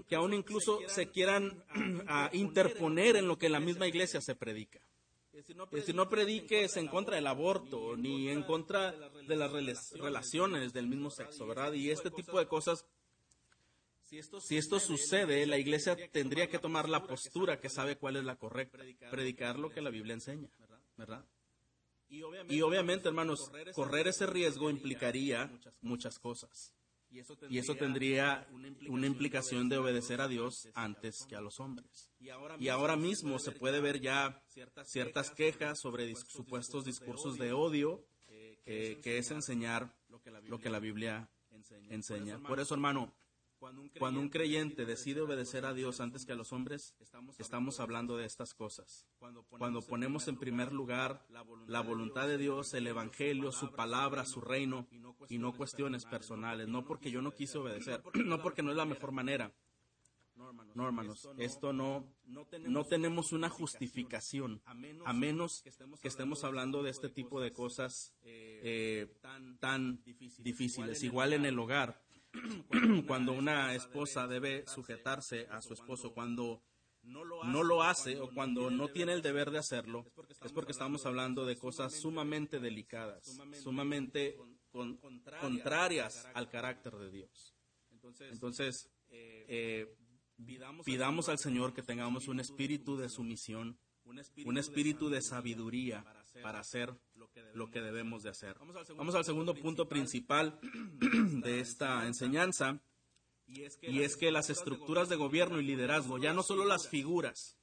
[0.08, 1.64] que aún incluso se quieran
[2.32, 4.80] interponer en lo que la misma iglesia se predica.
[5.84, 9.52] Si no prediques en contra del aborto, ni en contra de las
[9.92, 11.74] relaciones del mismo sexo, ¿verdad?
[11.74, 12.86] Y este tipo de cosas
[14.06, 18.36] si esto sucede, la iglesia tendría que tomar la postura que sabe cuál es la
[18.36, 18.78] correcta,
[19.10, 20.48] predicar lo que la Biblia enseña,
[20.96, 21.24] ¿verdad?
[22.08, 22.22] Y
[22.62, 26.72] obviamente, hermanos, correr ese riesgo implicaría muchas cosas.
[27.48, 28.46] Y eso tendría
[28.88, 32.10] una implicación de obedecer a Dios antes que a los hombres.
[32.58, 34.42] Y ahora mismo se puede ver ya
[34.84, 38.04] ciertas quejas sobre supuestos discursos de odio,
[38.64, 41.28] que es enseñar lo que la Biblia
[41.88, 42.38] enseña.
[42.40, 43.14] Por eso, hermano,
[43.58, 46.94] cuando un creyente decide obedecer a Dios antes que a los hombres,
[47.38, 49.06] estamos hablando de estas cosas.
[49.58, 51.26] Cuando ponemos en primer lugar
[51.66, 54.86] la voluntad de Dios, el Evangelio, su palabra, su reino,
[55.28, 58.84] y no cuestiones personales, no porque yo no quise obedecer, no porque no es la
[58.84, 59.52] mejor manera.
[60.74, 65.62] No, hermanos, esto no, no tenemos una justificación, a menos
[66.02, 69.10] que estemos hablando de este tipo de cosas eh,
[69.60, 71.02] tan difíciles.
[71.02, 72.05] Igual en el hogar,
[73.06, 76.62] cuando una esposa debe sujetarse a su esposo, cuando
[77.02, 80.04] no lo hace o cuando no tiene el deber de hacerlo,
[80.44, 84.36] es porque estamos hablando de cosas sumamente delicadas, sumamente
[85.40, 87.54] contrarias al carácter de Dios.
[88.30, 89.94] Entonces, eh,
[90.84, 93.78] pidamos al Señor que tengamos un espíritu de sumisión,
[94.44, 96.04] un espíritu de sabiduría
[96.42, 96.94] para hacer
[97.54, 98.56] lo que debemos de hacer.
[98.96, 100.58] Vamos al segundo punto principal.
[101.42, 102.80] de esta enseñanza,
[103.46, 103.62] y
[104.02, 107.56] es que las estructuras de gobierno y liderazgo, ya no solo las figuras,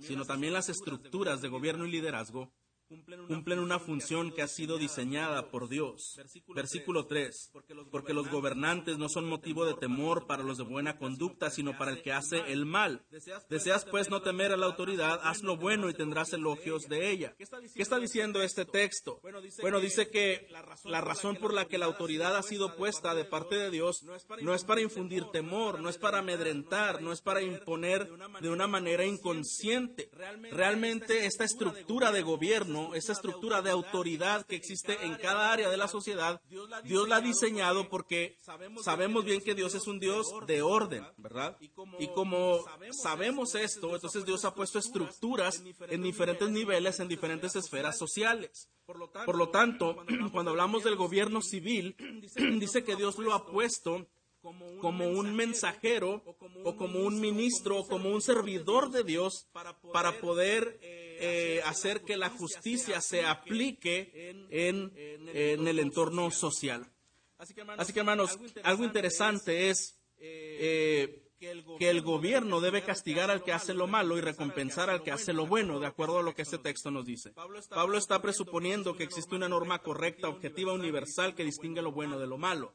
[0.00, 2.52] sino también las estructuras de gobierno y liderazgo,
[3.28, 6.18] cumplen una función que ha sido diseñada por Dios.
[6.54, 7.52] Versículo 3.
[7.90, 11.92] Porque los gobernantes no son motivo de temor para los de buena conducta, sino para
[11.92, 13.04] el que hace el mal.
[13.50, 17.34] Deseas pues no temer a la autoridad, haz lo bueno y tendrás elogios de ella.
[17.36, 17.44] ¿Qué
[17.82, 19.20] está diciendo este texto?
[19.60, 20.48] Bueno, dice que
[20.84, 24.04] la razón por la que la autoridad ha sido puesta de parte de Dios
[24.42, 28.08] no es para infundir temor, no es para amedrentar, no es para imponer
[28.40, 30.10] de una manera inconsciente.
[30.50, 35.76] Realmente esta estructura de gobierno esa estructura de autoridad que existe en cada área de
[35.76, 36.40] la sociedad,
[36.84, 38.38] Dios la ha diseñado porque
[38.82, 41.56] sabemos bien que Dios es un Dios de orden, ¿verdad?
[41.98, 47.98] Y como sabemos esto, entonces Dios ha puesto estructuras en diferentes niveles, en diferentes esferas
[47.98, 48.68] sociales.
[48.86, 49.96] Por lo tanto,
[50.32, 51.94] cuando hablamos del gobierno civil,
[52.58, 54.06] dice que Dios lo ha puesto
[54.80, 56.22] como un mensajero
[56.64, 59.48] o como un ministro o como un servidor de Dios
[59.92, 61.07] para poder eh,
[61.64, 64.10] hacer que la justicia se aplique
[64.50, 66.90] en, el entorno social.
[67.38, 67.54] Así
[67.92, 73.86] que hermanos, algo interesante es eh, que el gobierno debe castigar al que hace lo
[73.86, 76.90] malo y recompensar al que hace lo bueno, de acuerdo a lo que este texto
[76.90, 77.32] nos dice.
[77.68, 82.26] Pablo está presuponiendo que existe una norma correcta, objetiva, universal que distingue lo bueno de
[82.26, 82.74] lo malo.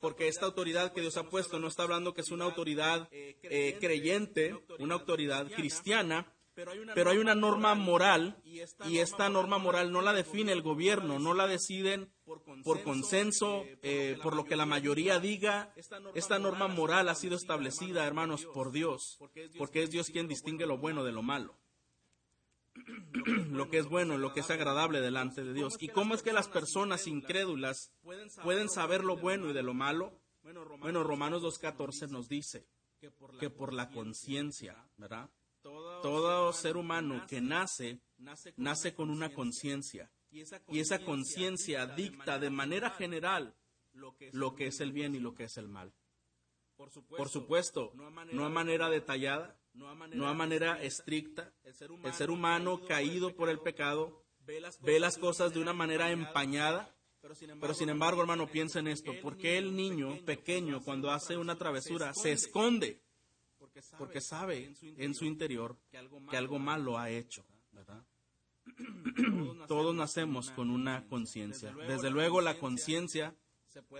[0.00, 3.78] Porque esta autoridad que Dios ha puesto no está hablando que es una autoridad eh,
[3.80, 10.12] creyente, una autoridad cristiana, pero hay una norma moral y esta norma moral no la
[10.12, 15.72] define el gobierno, no la deciden por consenso, eh, por lo que la mayoría diga.
[16.14, 19.18] Esta norma moral ha sido establecida, hermanos, por Dios,
[19.58, 21.56] porque es Dios quien distingue lo bueno de lo malo.
[23.50, 25.76] Lo que es bueno, lo que es agradable delante de Dios.
[25.78, 27.92] ¿Y cómo es que las personas incrédulas
[28.42, 30.18] pueden saber lo bueno y de lo malo?
[30.42, 32.66] Bueno, Romanos 2.14 nos dice
[33.38, 35.28] que por la conciencia, ¿verdad?
[36.02, 38.00] Todo ser humano que nace,
[38.56, 40.10] nace con una conciencia.
[40.30, 43.54] Y esa conciencia dicta de manera general
[44.32, 45.92] lo que es el bien y lo que es el mal.
[46.76, 49.88] Por supuesto, no a manera detallada, no
[50.28, 51.52] a manera estricta.
[51.62, 56.94] El ser humano caído por el pecado ve las cosas de una manera empañada.
[57.60, 59.12] Pero sin embargo, hermano, piensa en esto.
[59.22, 63.01] ¿Por qué el niño pequeño cuando hace una travesura se esconde?
[63.98, 67.44] Porque sabe en su interior que algo malo ha hecho.
[67.72, 68.04] ¿verdad?
[69.68, 71.74] Todos nacemos con una conciencia.
[71.88, 73.34] Desde luego la conciencia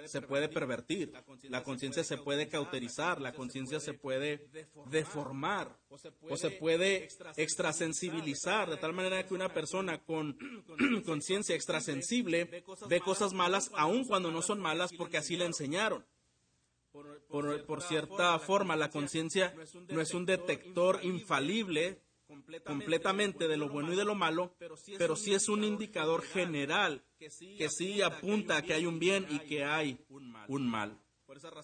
[0.06, 1.12] se puede pervertir,
[1.48, 4.46] la conciencia se puede cauterizar, la conciencia se puede
[4.90, 10.36] deformar o se puede extrasensibilizar, de tal manera que una persona con
[11.06, 16.04] conciencia extrasensible ve cosas malas aun cuando no son malas porque así le enseñaron.
[17.28, 19.54] Por, por cierta forma, la conciencia
[19.88, 22.02] no es un detector infalible
[22.64, 24.54] completamente de lo bueno y de lo malo,
[24.98, 29.40] pero sí es un indicador general que sí apunta a que hay un bien y
[29.40, 29.98] que hay
[30.48, 30.98] un mal.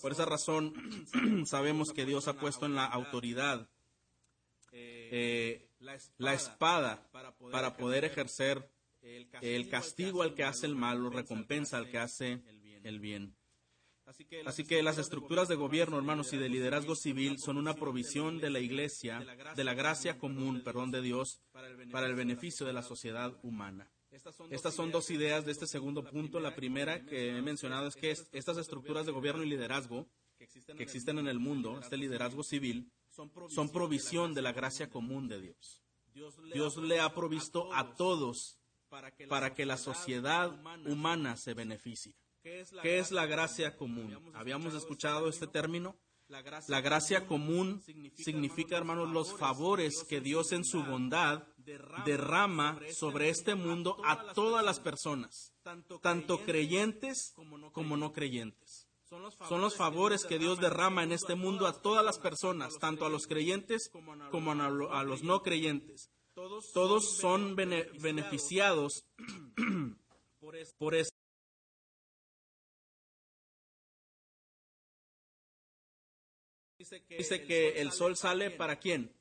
[0.01, 0.72] Por esa razón
[1.47, 3.68] sabemos que Dios ha puesto en la autoridad
[4.72, 5.68] eh,
[6.18, 7.09] la espada
[7.51, 8.70] para poder ejercer
[9.01, 12.43] el castigo al que hace el mal o recompensa al que hace
[12.83, 13.38] el bien.
[14.46, 18.48] Así que las estructuras de gobierno, hermanos, y de liderazgo civil son una provisión de
[18.48, 21.42] la Iglesia, de la gracia común, perdón, de Dios,
[21.90, 23.90] para el beneficio de la sociedad humana.
[24.50, 26.40] Estas son dos ideas de este segundo punto.
[26.40, 31.18] La primera que he mencionado es que estas estructuras de gobierno y liderazgo que existen
[31.18, 35.82] en el mundo, este liderazgo civil, son provisión de la gracia común de Dios.
[36.52, 38.59] Dios le ha provisto a todos
[39.28, 42.14] para que la sociedad humana se beneficie.
[42.43, 44.32] ¿Qué es la gracia común?
[44.34, 45.97] ¿Habíamos escuchado este término?
[46.28, 47.82] La gracia común
[48.16, 51.45] significa, hermanos, los favores que Dios en su bondad
[52.05, 55.55] derrama sobre este mundo a todas las personas,
[56.03, 57.34] tanto creyentes
[57.72, 58.89] como no creyentes.
[59.49, 63.09] Son los favores que Dios derrama en este mundo a todas las personas, tanto a
[63.09, 63.91] los creyentes
[64.30, 66.11] como a los no creyentes.
[66.34, 69.07] Todos son beneficiados
[70.78, 71.17] por esto.
[77.09, 79.12] Dice que el sol sale para quién?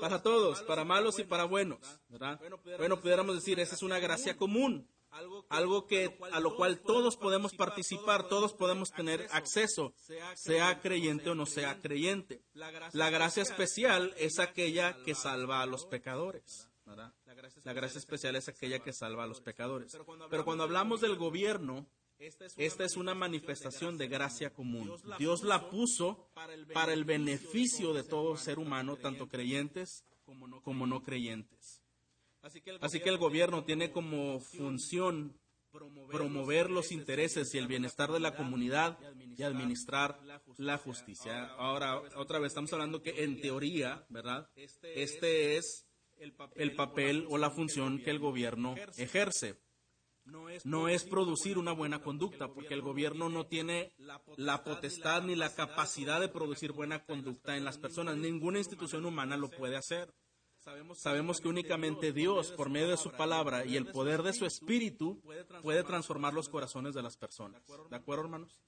[0.00, 1.80] Para todos, para malos y para buenos.
[2.78, 4.88] Bueno, pudiéramos decir, esa es una gracia común.
[5.48, 9.94] Algo que a lo cual todos podemos participar, todos podemos tener acceso,
[10.34, 12.42] sea creyente o no sea creyente.
[12.92, 16.68] La gracia especial es aquella que salva a los pecadores.
[17.64, 19.96] La gracia especial es aquella que salva a los pecadores.
[20.30, 21.86] Pero cuando hablamos del gobierno,
[22.18, 24.92] esta es una manifestación de gracia común.
[25.18, 26.30] Dios la puso
[26.72, 31.82] para el beneficio de todo ser humano, tanto creyentes como no creyentes.
[32.80, 35.38] Así que el gobierno tiene como función
[36.10, 38.98] promover los intereses y el bienestar de la comunidad
[39.36, 40.18] y administrar
[40.56, 41.46] la justicia.
[41.56, 44.48] Ahora, otra vez, estamos hablando que en teoría, ¿verdad?
[44.82, 45.86] Este es
[46.16, 49.58] el papel o la función que el gobierno ejerce
[50.64, 53.92] no es producir una buena conducta, porque el gobierno no tiene
[54.36, 58.16] la potestad ni la capacidad de producir buena conducta en las personas.
[58.16, 60.12] Ninguna institución humana lo puede hacer.
[60.94, 65.22] Sabemos que únicamente Dios, por medio de su palabra y el poder de su espíritu,
[65.62, 67.62] puede transformar los corazones de las personas.
[67.88, 68.60] ¿De acuerdo, hermanos?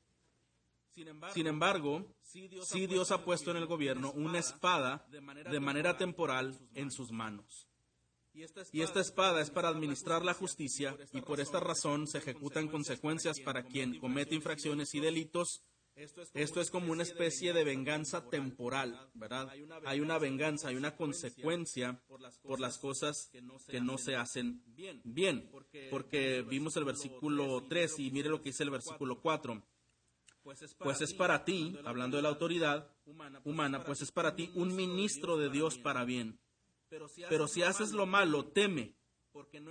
[1.33, 6.91] Sin embargo, sí Dios ha puesto en el gobierno una espada de manera temporal en
[6.91, 7.68] sus manos.
[8.72, 13.41] Y esta espada es para administrar la justicia y por esta razón se ejecutan consecuencias
[13.41, 15.64] para quien comete infracciones y delitos.
[16.34, 19.51] Esto es como una especie de venganza temporal, ¿verdad?
[19.84, 22.01] Hay una venganza, hay una consecuencia
[22.43, 23.28] por las cosas
[23.66, 24.62] que no se hacen
[25.03, 25.51] bien.
[25.91, 29.61] Porque vimos el versículo 3 y mire lo que dice el versículo 4.
[30.78, 32.89] Pues es para ti, hablando de la autoridad
[33.45, 36.39] humana, pues es para ti un ministro de Dios para bien
[37.28, 38.95] pero si haces lo malo, teme,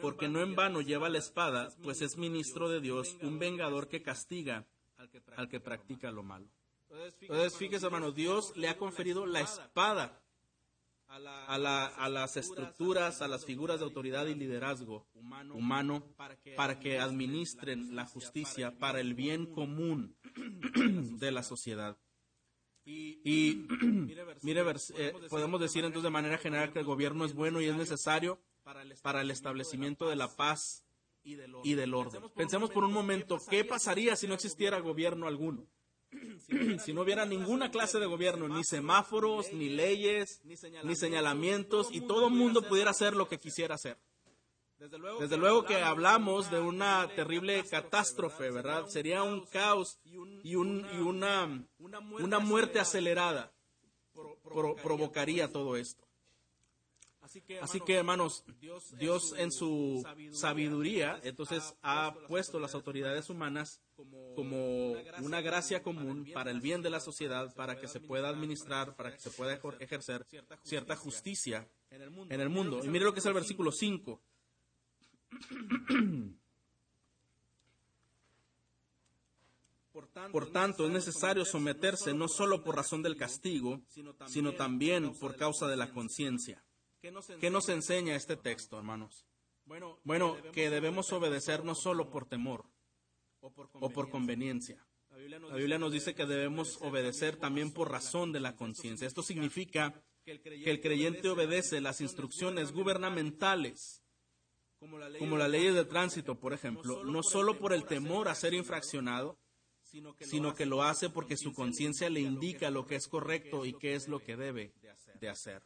[0.01, 4.01] porque no en vano lleva la espada, pues es ministro de Dios, un vengador que
[4.01, 4.65] castiga
[5.35, 6.47] al que practica lo malo.
[6.89, 10.21] Entonces, fíjese, hermano, Dios le ha conferido la espada
[11.07, 11.57] a,
[12.09, 15.07] las estructuras, a las figuras de autoridad y liderazgo
[15.53, 16.03] humano
[16.55, 20.15] para que administren la justicia para el bien común
[21.19, 21.97] de la sociedad.
[22.87, 23.67] Y
[24.41, 24.63] mire,
[24.95, 28.39] eh, podemos decir entonces de manera general que el gobierno es bueno y es necesario
[29.01, 30.85] para el establecimiento de la paz
[31.23, 31.35] y
[31.75, 32.23] del orden.
[32.35, 35.67] Pensemos por un momento, ¿qué pasaría si no existiera gobierno alguno?
[36.79, 42.27] Si no hubiera ninguna clase de gobierno, ni semáforos, ni leyes, ni señalamientos, y todo
[42.27, 43.97] el mundo pudiera hacer lo que quisiera hacer.
[44.79, 48.87] Desde luego que hablamos de una terrible catástrofe, ¿verdad?
[48.87, 49.99] Sería un caos
[50.43, 53.51] y, una, una muerte acelerada
[54.81, 56.07] provocaría todo esto.
[57.61, 58.45] Así que, hermanos,
[58.97, 60.01] Dios en su
[60.31, 63.81] sabiduría, entonces ha puesto las autoridades humanas
[64.35, 68.95] como una gracia común para el bien de la sociedad, para que se pueda administrar,
[68.95, 70.25] para que se pueda ejercer
[70.63, 72.81] cierta justicia en el mundo.
[72.83, 74.21] Y mire lo que es el versículo 5.
[80.31, 83.81] Por tanto, es necesario someterse no solo por razón del castigo,
[84.27, 86.63] sino también por causa de la conciencia.
[87.01, 89.25] ¿Qué nos enseña este texto, hermanos?
[90.03, 92.65] Bueno, que debemos obedecer no solo por temor
[93.41, 94.85] o por conveniencia.
[95.09, 99.07] La Biblia nos dice que debemos obedecer también por razón de la conciencia.
[99.07, 100.31] Esto significa que
[100.65, 104.03] el creyente obedece las instrucciones gubernamentales,
[104.79, 109.37] como la ley de tránsito, por ejemplo, no solo por el temor a ser infraccionado,
[110.19, 113.95] sino que lo hace porque su conciencia le indica lo que es correcto y qué
[113.95, 114.73] es lo que debe
[115.19, 115.63] de hacer.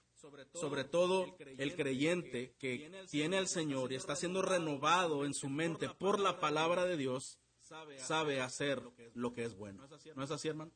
[0.54, 5.90] Sobre todo el creyente que tiene al Señor y está siendo renovado en su mente
[5.90, 7.40] por la palabra de Dios,
[7.98, 8.82] sabe hacer
[9.14, 9.88] lo que es bueno.
[10.16, 10.74] ¿No es así, hermanos?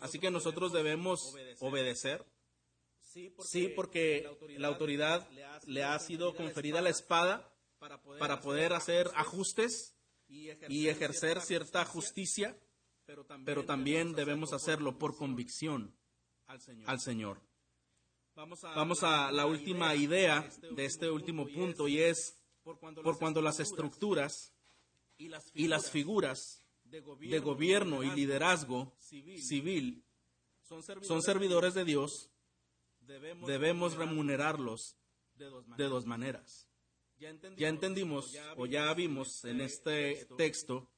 [0.00, 2.24] Así que nosotros debemos obedecer.
[3.44, 5.28] Sí, porque la autoridad
[5.66, 9.96] le ha sido conferida la espada para poder hacer ajustes
[10.28, 12.58] y ejercer cierta justicia,
[13.44, 15.96] pero también debemos hacerlo por convicción
[16.86, 17.40] al Señor.
[18.34, 24.54] Vamos a la última idea de este último punto y es por cuando las estructuras
[25.16, 27.00] y las figuras de
[27.40, 30.04] gobierno y liderazgo civil
[31.02, 32.30] son servidores de Dios,
[33.46, 34.96] debemos remunerarlos
[35.34, 36.68] de dos maneras.
[37.18, 40.88] Ya entendimos o ya vimos en este texto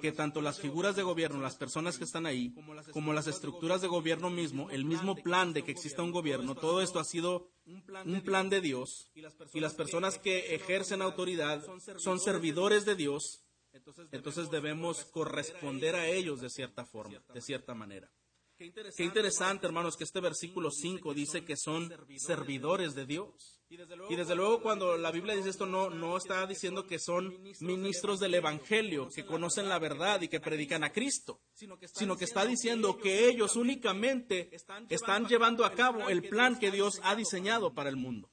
[0.00, 2.54] que tanto las figuras de gobierno, las personas que están ahí,
[2.92, 6.80] como las estructuras de gobierno mismo, el mismo plan de que exista un gobierno, todo
[6.80, 9.10] esto ha sido un plan de Dios.
[9.52, 11.62] Y las personas que ejercen autoridad
[11.98, 13.44] son servidores de Dios,
[14.12, 18.10] entonces debemos corresponder a ellos de cierta forma, de cierta manera.
[18.60, 23.58] Qué interesante, hermanos, que este versículo 5 dice que son servidores de Dios.
[23.70, 28.20] Y desde luego cuando la Biblia dice esto, no, no está diciendo que son ministros
[28.20, 32.98] del Evangelio, que conocen la verdad y que predican a Cristo, sino que está diciendo
[32.98, 34.50] que ellos únicamente
[34.90, 38.30] están llevando a cabo el plan que Dios ha diseñado para el mundo.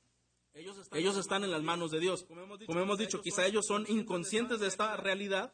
[0.91, 2.25] Ellos están en las manos de Dios.
[2.65, 5.53] Como hemos dicho, quizá ellos son inconscientes de esta realidad,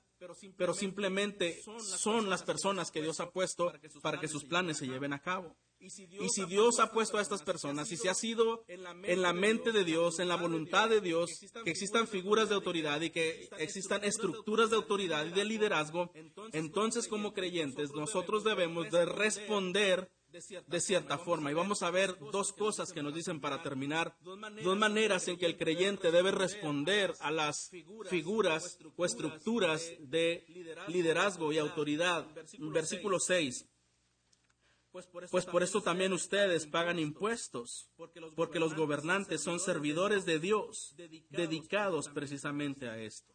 [0.57, 1.61] pero simplemente
[1.97, 3.71] son las personas que Dios ha puesto
[4.01, 5.55] para que sus planes se lleven a cabo.
[5.79, 9.73] Y si Dios ha puesto a estas personas, y si ha sido en la mente
[9.73, 11.29] de Dios, en la voluntad de Dios,
[11.65, 16.11] que existan figuras de autoridad y que existan estructuras de autoridad y de liderazgo,
[16.53, 20.09] entonces como creyentes nosotros debemos de responder
[20.67, 21.51] de cierta forma.
[21.51, 25.45] Y vamos a ver dos cosas que nos dicen para terminar, dos maneras en que
[25.45, 27.69] el creyente debe responder a las
[28.09, 30.43] figuras o estructuras de
[30.87, 32.27] liderazgo y autoridad.
[32.59, 33.67] Versículo 6.
[35.31, 37.89] Pues por eso también ustedes pagan impuestos,
[38.35, 40.95] porque los gobernantes son servidores de Dios,
[41.29, 43.33] dedicados precisamente a esto.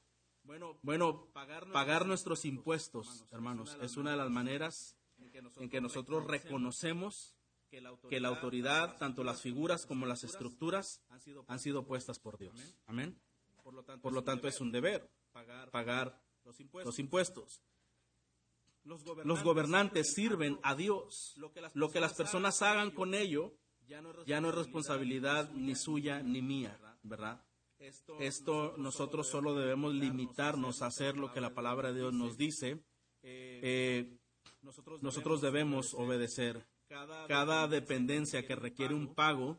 [0.82, 1.28] Bueno,
[1.72, 4.97] pagar nuestros impuestos, hermanos, es una de las maneras
[5.58, 7.34] en que nosotros reconocemos
[7.70, 11.02] que la autoridad, tanto las figuras como las estructuras,
[11.46, 12.76] han sido puestas por Dios.
[12.86, 13.20] Amén.
[13.62, 15.10] Por lo tanto, es un deber
[15.70, 17.62] pagar los impuestos.
[18.84, 21.34] Los gobernantes sirven a Dios.
[21.74, 23.54] Lo que las personas hagan con ello
[24.26, 27.44] ya no es responsabilidad ni suya ni mía, ¿verdad?
[27.78, 32.82] Esto nosotros solo debemos limitarnos a hacer lo que la palabra de Dios nos dice.
[33.22, 34.17] Eh,
[35.00, 36.66] nosotros debemos obedecer.
[36.88, 39.58] Cada dependencia que requiere un pago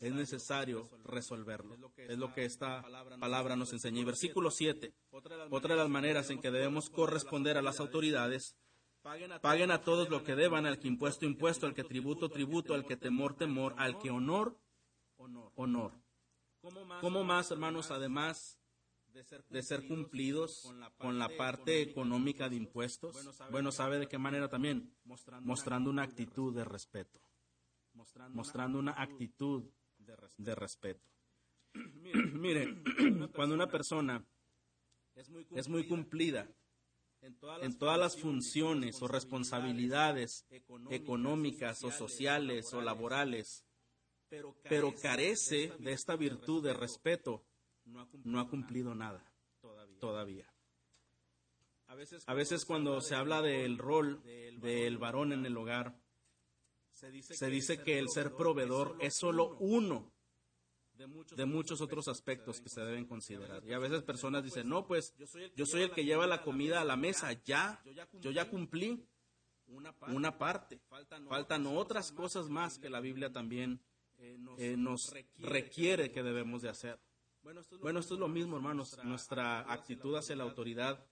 [0.00, 1.76] es necesario resolverlo.
[1.96, 2.84] Es lo que esta
[3.18, 4.00] palabra nos enseña.
[4.00, 8.56] Y versículo 7, otra de las maneras en que debemos corresponder a las autoridades,
[9.40, 12.86] paguen a todos lo que deban, al que impuesto, impuesto, al que tributo, tributo, al
[12.86, 14.56] que temor, temor, al que honor,
[15.56, 15.92] honor.
[17.00, 18.57] ¿Cómo más, hermanos, además
[19.48, 23.16] de ser cumplidos con la parte económica de impuestos?
[23.50, 24.94] Bueno, ¿sabe de qué manera también?
[25.42, 27.20] Mostrando una actitud de respeto.
[28.32, 29.64] Mostrando una actitud
[30.36, 31.08] de respeto.
[32.32, 32.82] Mire,
[33.34, 34.24] cuando una persona
[35.14, 36.48] es muy cumplida
[37.20, 40.46] en todas las funciones o responsabilidades
[40.90, 43.64] económicas o sociales o laborales,
[44.28, 47.44] pero carece de esta virtud de respeto,
[48.24, 49.24] no ha cumplido nada
[50.00, 50.46] todavía.
[52.26, 55.98] A veces cuando se habla del rol del varón en el hogar,
[56.90, 57.10] se
[57.50, 60.12] dice que el ser proveedor es solo uno
[61.36, 63.64] de muchos otros aspectos que se deben considerar.
[63.64, 65.14] Y a veces personas dicen, no, pues
[65.54, 67.80] yo soy el que lleva la comida a la mesa, ya,
[68.14, 69.06] yo ya cumplí
[69.68, 70.80] una parte.
[71.28, 73.80] Faltan otras cosas más que la Biblia también
[74.16, 76.98] eh, nos requiere que debemos de hacer.
[77.80, 78.98] Bueno, esto es lo mismo, hermanos.
[79.04, 81.02] Nuestra actitud hacia la autoridad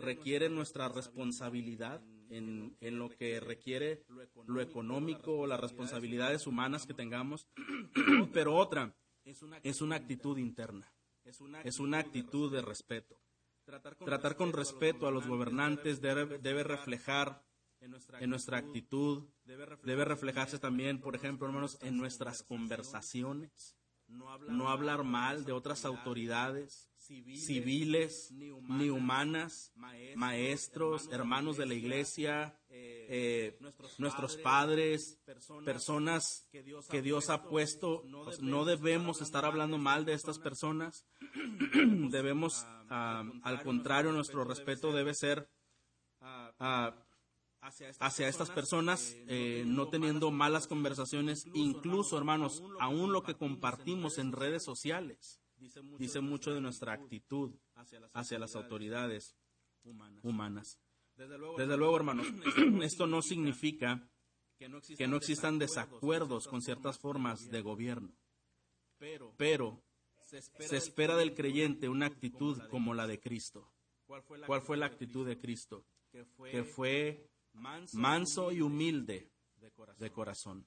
[0.00, 4.04] requiere nuestra responsabilidad en, en lo que requiere
[4.46, 7.48] lo económico, las responsabilidades humanas que tengamos,
[8.34, 10.92] pero otra es una actitud interna,
[11.24, 13.18] es una actitud de respeto.
[13.64, 17.42] Tratar con respeto a los gobernantes debe, debe reflejar
[17.80, 23.77] en nuestra actitud, debe reflejarse también, por ejemplo, hermanos, en nuestras conversaciones
[24.08, 26.88] no hablar mal de otras autoridades
[27.36, 29.72] civiles ni humanas,
[30.14, 33.58] maestros, hermanos de la iglesia, eh,
[33.96, 35.18] nuestros padres,
[35.64, 36.46] personas
[36.90, 38.02] que Dios ha puesto.
[38.24, 41.06] Pues, no debemos estar hablando mal de estas personas.
[42.10, 45.48] Debemos, ah, al contrario, nuestro respeto debe ser
[46.20, 46.94] ah,
[48.00, 54.32] hacia estas personas, eh, no teniendo malas conversaciones, incluso, hermanos, aún lo que compartimos en
[54.32, 55.40] redes sociales,
[55.98, 57.54] dice mucho de nuestra actitud
[58.12, 59.36] hacia las autoridades
[60.22, 60.78] humanas.
[61.16, 62.26] Desde luego, hermanos,
[62.82, 64.08] esto no significa
[64.56, 68.12] que no existan desacuerdos con ciertas formas de gobierno,
[69.36, 69.82] pero
[70.20, 73.72] se espera del creyente una actitud como la de Cristo.
[74.06, 75.84] ¿Cuál fue la actitud de Cristo?
[76.50, 77.28] Que fue
[77.92, 79.30] manso y humilde
[79.98, 80.66] de corazón.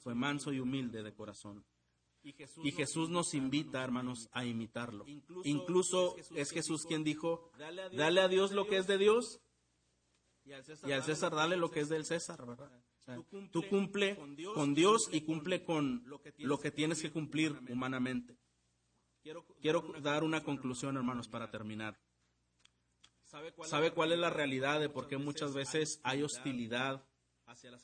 [0.00, 1.64] Fue manso y humilde de corazón.
[2.22, 5.04] Y Jesús nos invita, hermanos, a imitarlo.
[5.44, 9.40] Incluso es Jesús quien dijo, dale a Dios lo que es de Dios
[10.44, 10.52] y
[10.92, 12.70] al César dale lo que es del César, ¿verdad?
[13.50, 14.16] tú cumple
[14.54, 16.04] con Dios y cumple con
[16.38, 18.36] lo que tienes que cumplir humanamente.
[19.60, 21.98] Quiero dar una conclusión, hermanos, para terminar.
[23.64, 27.04] ¿Sabe cuál es la realidad de por qué muchas veces hay hostilidad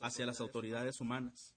[0.01, 1.55] hacia las autoridades humanas,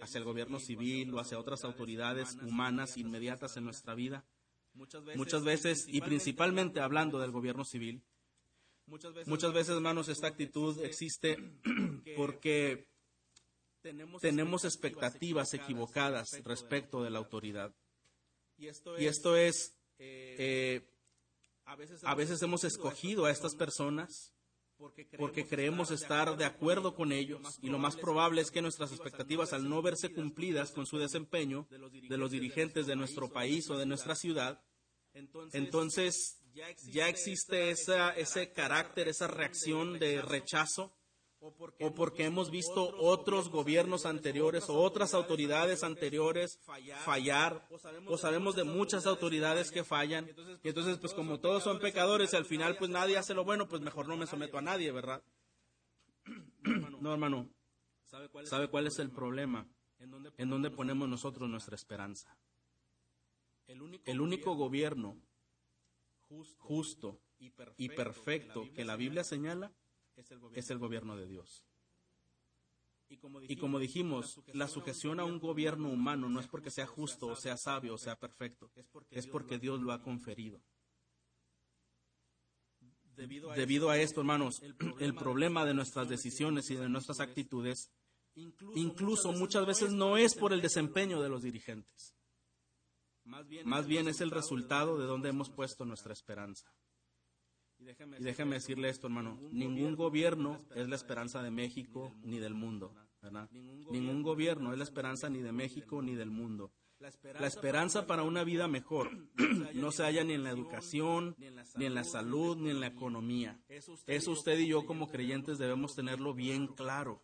[0.00, 4.24] hacia el gobierno civil o hacia otras autoridades humanas inmediatas en nuestra vida?
[5.14, 8.02] Muchas veces, y principalmente hablando del gobierno civil,
[8.86, 11.36] muchas veces, hermanos, esta actitud existe
[12.16, 12.88] porque
[14.20, 17.74] tenemos expectativas equivocadas respecto de la autoridad.
[18.58, 18.66] Y
[19.06, 20.86] esto es eh,
[21.66, 24.32] a veces hemos escogido a estas personas
[25.16, 29.52] porque creemos estar de acuerdo con ellos y lo más probable es que nuestras expectativas
[29.52, 33.86] al no verse cumplidas con su desempeño de los dirigentes de nuestro país o de
[33.86, 34.62] nuestra ciudad,
[35.52, 36.42] entonces
[36.84, 40.94] ya existe ese carácter, esa reacción de rechazo
[41.80, 46.58] o porque hemos visto otros gobiernos anteriores o otras autoridades anteriores
[47.04, 47.66] fallar,
[48.06, 50.28] o sabemos de muchas autoridades que fallan,
[50.62, 53.68] y entonces pues como todos son pecadores y al final pues nadie hace lo bueno,
[53.68, 55.22] pues mejor no me someto a nadie, ¿verdad?
[57.00, 57.48] No, hermano,
[58.44, 59.68] ¿sabe cuál es el problema?
[59.98, 62.36] En donde ponemos nosotros nuestra esperanza.
[63.66, 65.16] El único gobierno
[66.58, 67.20] justo
[67.76, 69.72] y perfecto que la Biblia señala
[70.54, 71.64] es el gobierno de Dios.
[73.08, 77.36] Y como dijimos, la sujeción a un gobierno humano no es porque sea justo, o
[77.36, 78.70] sea sabio, o sea perfecto,
[79.10, 80.60] es porque Dios lo ha conferido.
[83.14, 84.60] Debido a esto, hermanos,
[84.98, 87.90] el problema de nuestras decisiones y de nuestras actitudes,
[88.74, 92.14] incluso muchas veces no es por el desempeño de los dirigentes.
[93.24, 96.72] Más bien es el resultado de donde hemos puesto nuestra esperanza.
[97.78, 97.84] Y
[98.24, 103.50] déjeme decirle esto, hermano, ningún gobierno es la esperanza de México ni del mundo, ¿verdad?
[103.50, 106.72] Ningún gobierno es la esperanza ni de México ni del mundo.
[106.98, 109.10] La esperanza para una vida mejor
[109.74, 113.60] no se halla ni en la educación, ni en la salud, ni en la economía.
[113.68, 117.22] Eso usted y yo como creyentes debemos tenerlo bien claro.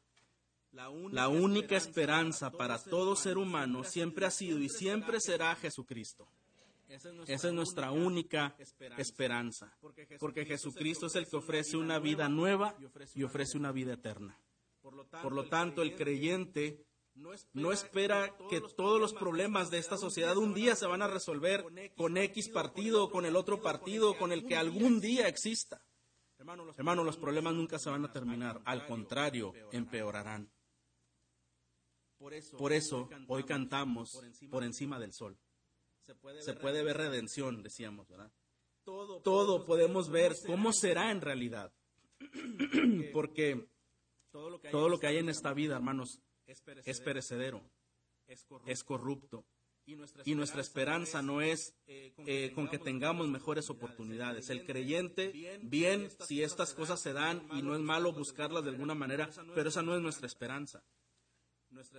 [0.72, 6.28] La única esperanza para todo ser humano siempre ha sido y siempre será Jesucristo.
[6.92, 8.54] Esa es nuestra única
[8.98, 9.74] esperanza,
[10.18, 12.76] porque Jesucristo es el que ofrece una vida nueva
[13.14, 14.38] y ofrece una vida eterna.
[14.82, 16.84] Por lo tanto, el creyente
[17.54, 21.64] no espera que todos los problemas de esta sociedad un día se van a resolver
[21.96, 25.82] con X partido, con el otro partido, con el que algún día exista.
[26.76, 30.50] Hermano, los problemas nunca se van a terminar, al contrario, empeorarán.
[32.18, 34.20] Por eso, hoy cantamos
[34.50, 35.38] por encima del sol.
[36.40, 38.32] Se puede ver redención, decíamos, ¿verdad?
[38.84, 41.72] Todo podemos ver cómo será en realidad.
[43.12, 43.68] Porque
[44.30, 47.62] todo lo que hay en esta vida, hermanos, es perecedero,
[48.66, 49.44] es corrupto.
[50.24, 54.48] Y nuestra esperanza no es eh, con que tengamos mejores oportunidades.
[54.48, 58.94] El creyente, bien, si estas cosas se dan y no es malo buscarlas de alguna
[58.94, 60.84] manera, pero esa no es nuestra esperanza.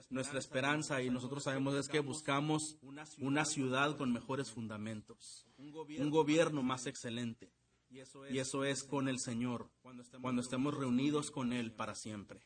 [0.09, 2.77] Nuestra esperanza, y nosotros sabemos, es que buscamos
[3.17, 7.51] una ciudad con mejores fundamentos, un gobierno más excelente.
[7.89, 9.69] Y eso es con el Señor,
[10.21, 12.41] cuando estemos reunidos con Él para siempre.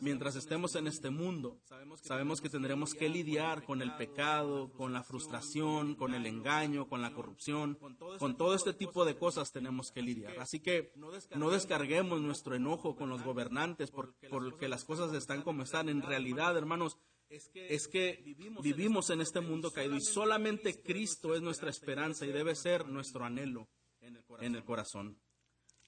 [0.00, 1.60] Mientras estemos en este mundo,
[2.02, 7.02] sabemos que tendremos que lidiar con el pecado, con la frustración, con el engaño, con
[7.02, 7.78] la corrupción,
[8.18, 10.38] con todo este tipo de cosas tenemos que lidiar.
[10.38, 15.88] Así que no descarguemos nuestro enojo con los gobernantes porque las cosas están como están.
[15.88, 16.98] En realidad, hermanos,
[17.28, 18.22] es que
[18.62, 23.24] vivimos en este mundo caído y solamente Cristo es nuestra esperanza y debe ser nuestro
[23.24, 23.68] anhelo
[24.00, 25.20] en el corazón.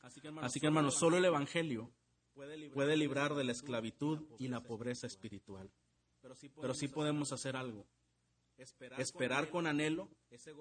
[0.00, 1.92] Así que, hermanos, solo el Evangelio
[2.72, 5.70] puede librar de la esclavitud y la pobreza espiritual.
[6.20, 7.86] Pero sí podemos hacer algo.
[8.98, 10.08] Esperar con anhelo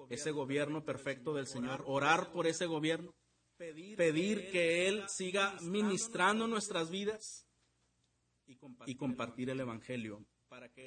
[0.08, 3.14] ese gobierno perfecto del Señor, orar por ese gobierno,
[3.56, 7.46] pedir que Él siga ministrando nuestras vidas
[8.86, 10.24] y compartir el Evangelio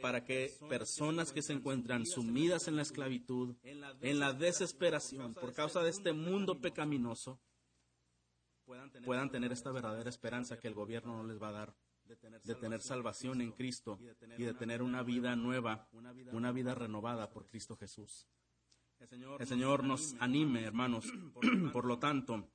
[0.02, 5.84] para que personas que se encuentran sumidas en la esclavitud, en la desesperación por causa
[5.84, 7.40] de este mundo pecaminoso,
[9.06, 11.76] puedan tener esta verdadera esperanza que el gobierno no les va a dar
[12.44, 14.00] de tener salvación en Cristo
[14.38, 15.88] y de tener una vida nueva,
[16.32, 18.28] una vida renovada por Cristo Jesús.
[19.40, 21.06] El Señor nos anime, hermanos,
[21.74, 22.48] por lo tanto,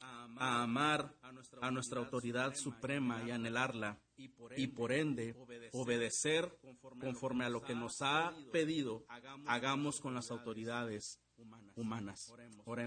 [0.00, 1.14] a amar
[1.60, 5.36] a nuestra autoridad suprema y anhelarla y por ende
[5.72, 6.58] obedecer
[7.00, 9.04] conforme a lo que nos ha pedido.
[9.46, 11.20] hagamos con las autoridades
[11.76, 12.30] humanas.
[12.30, 12.66] Oremos.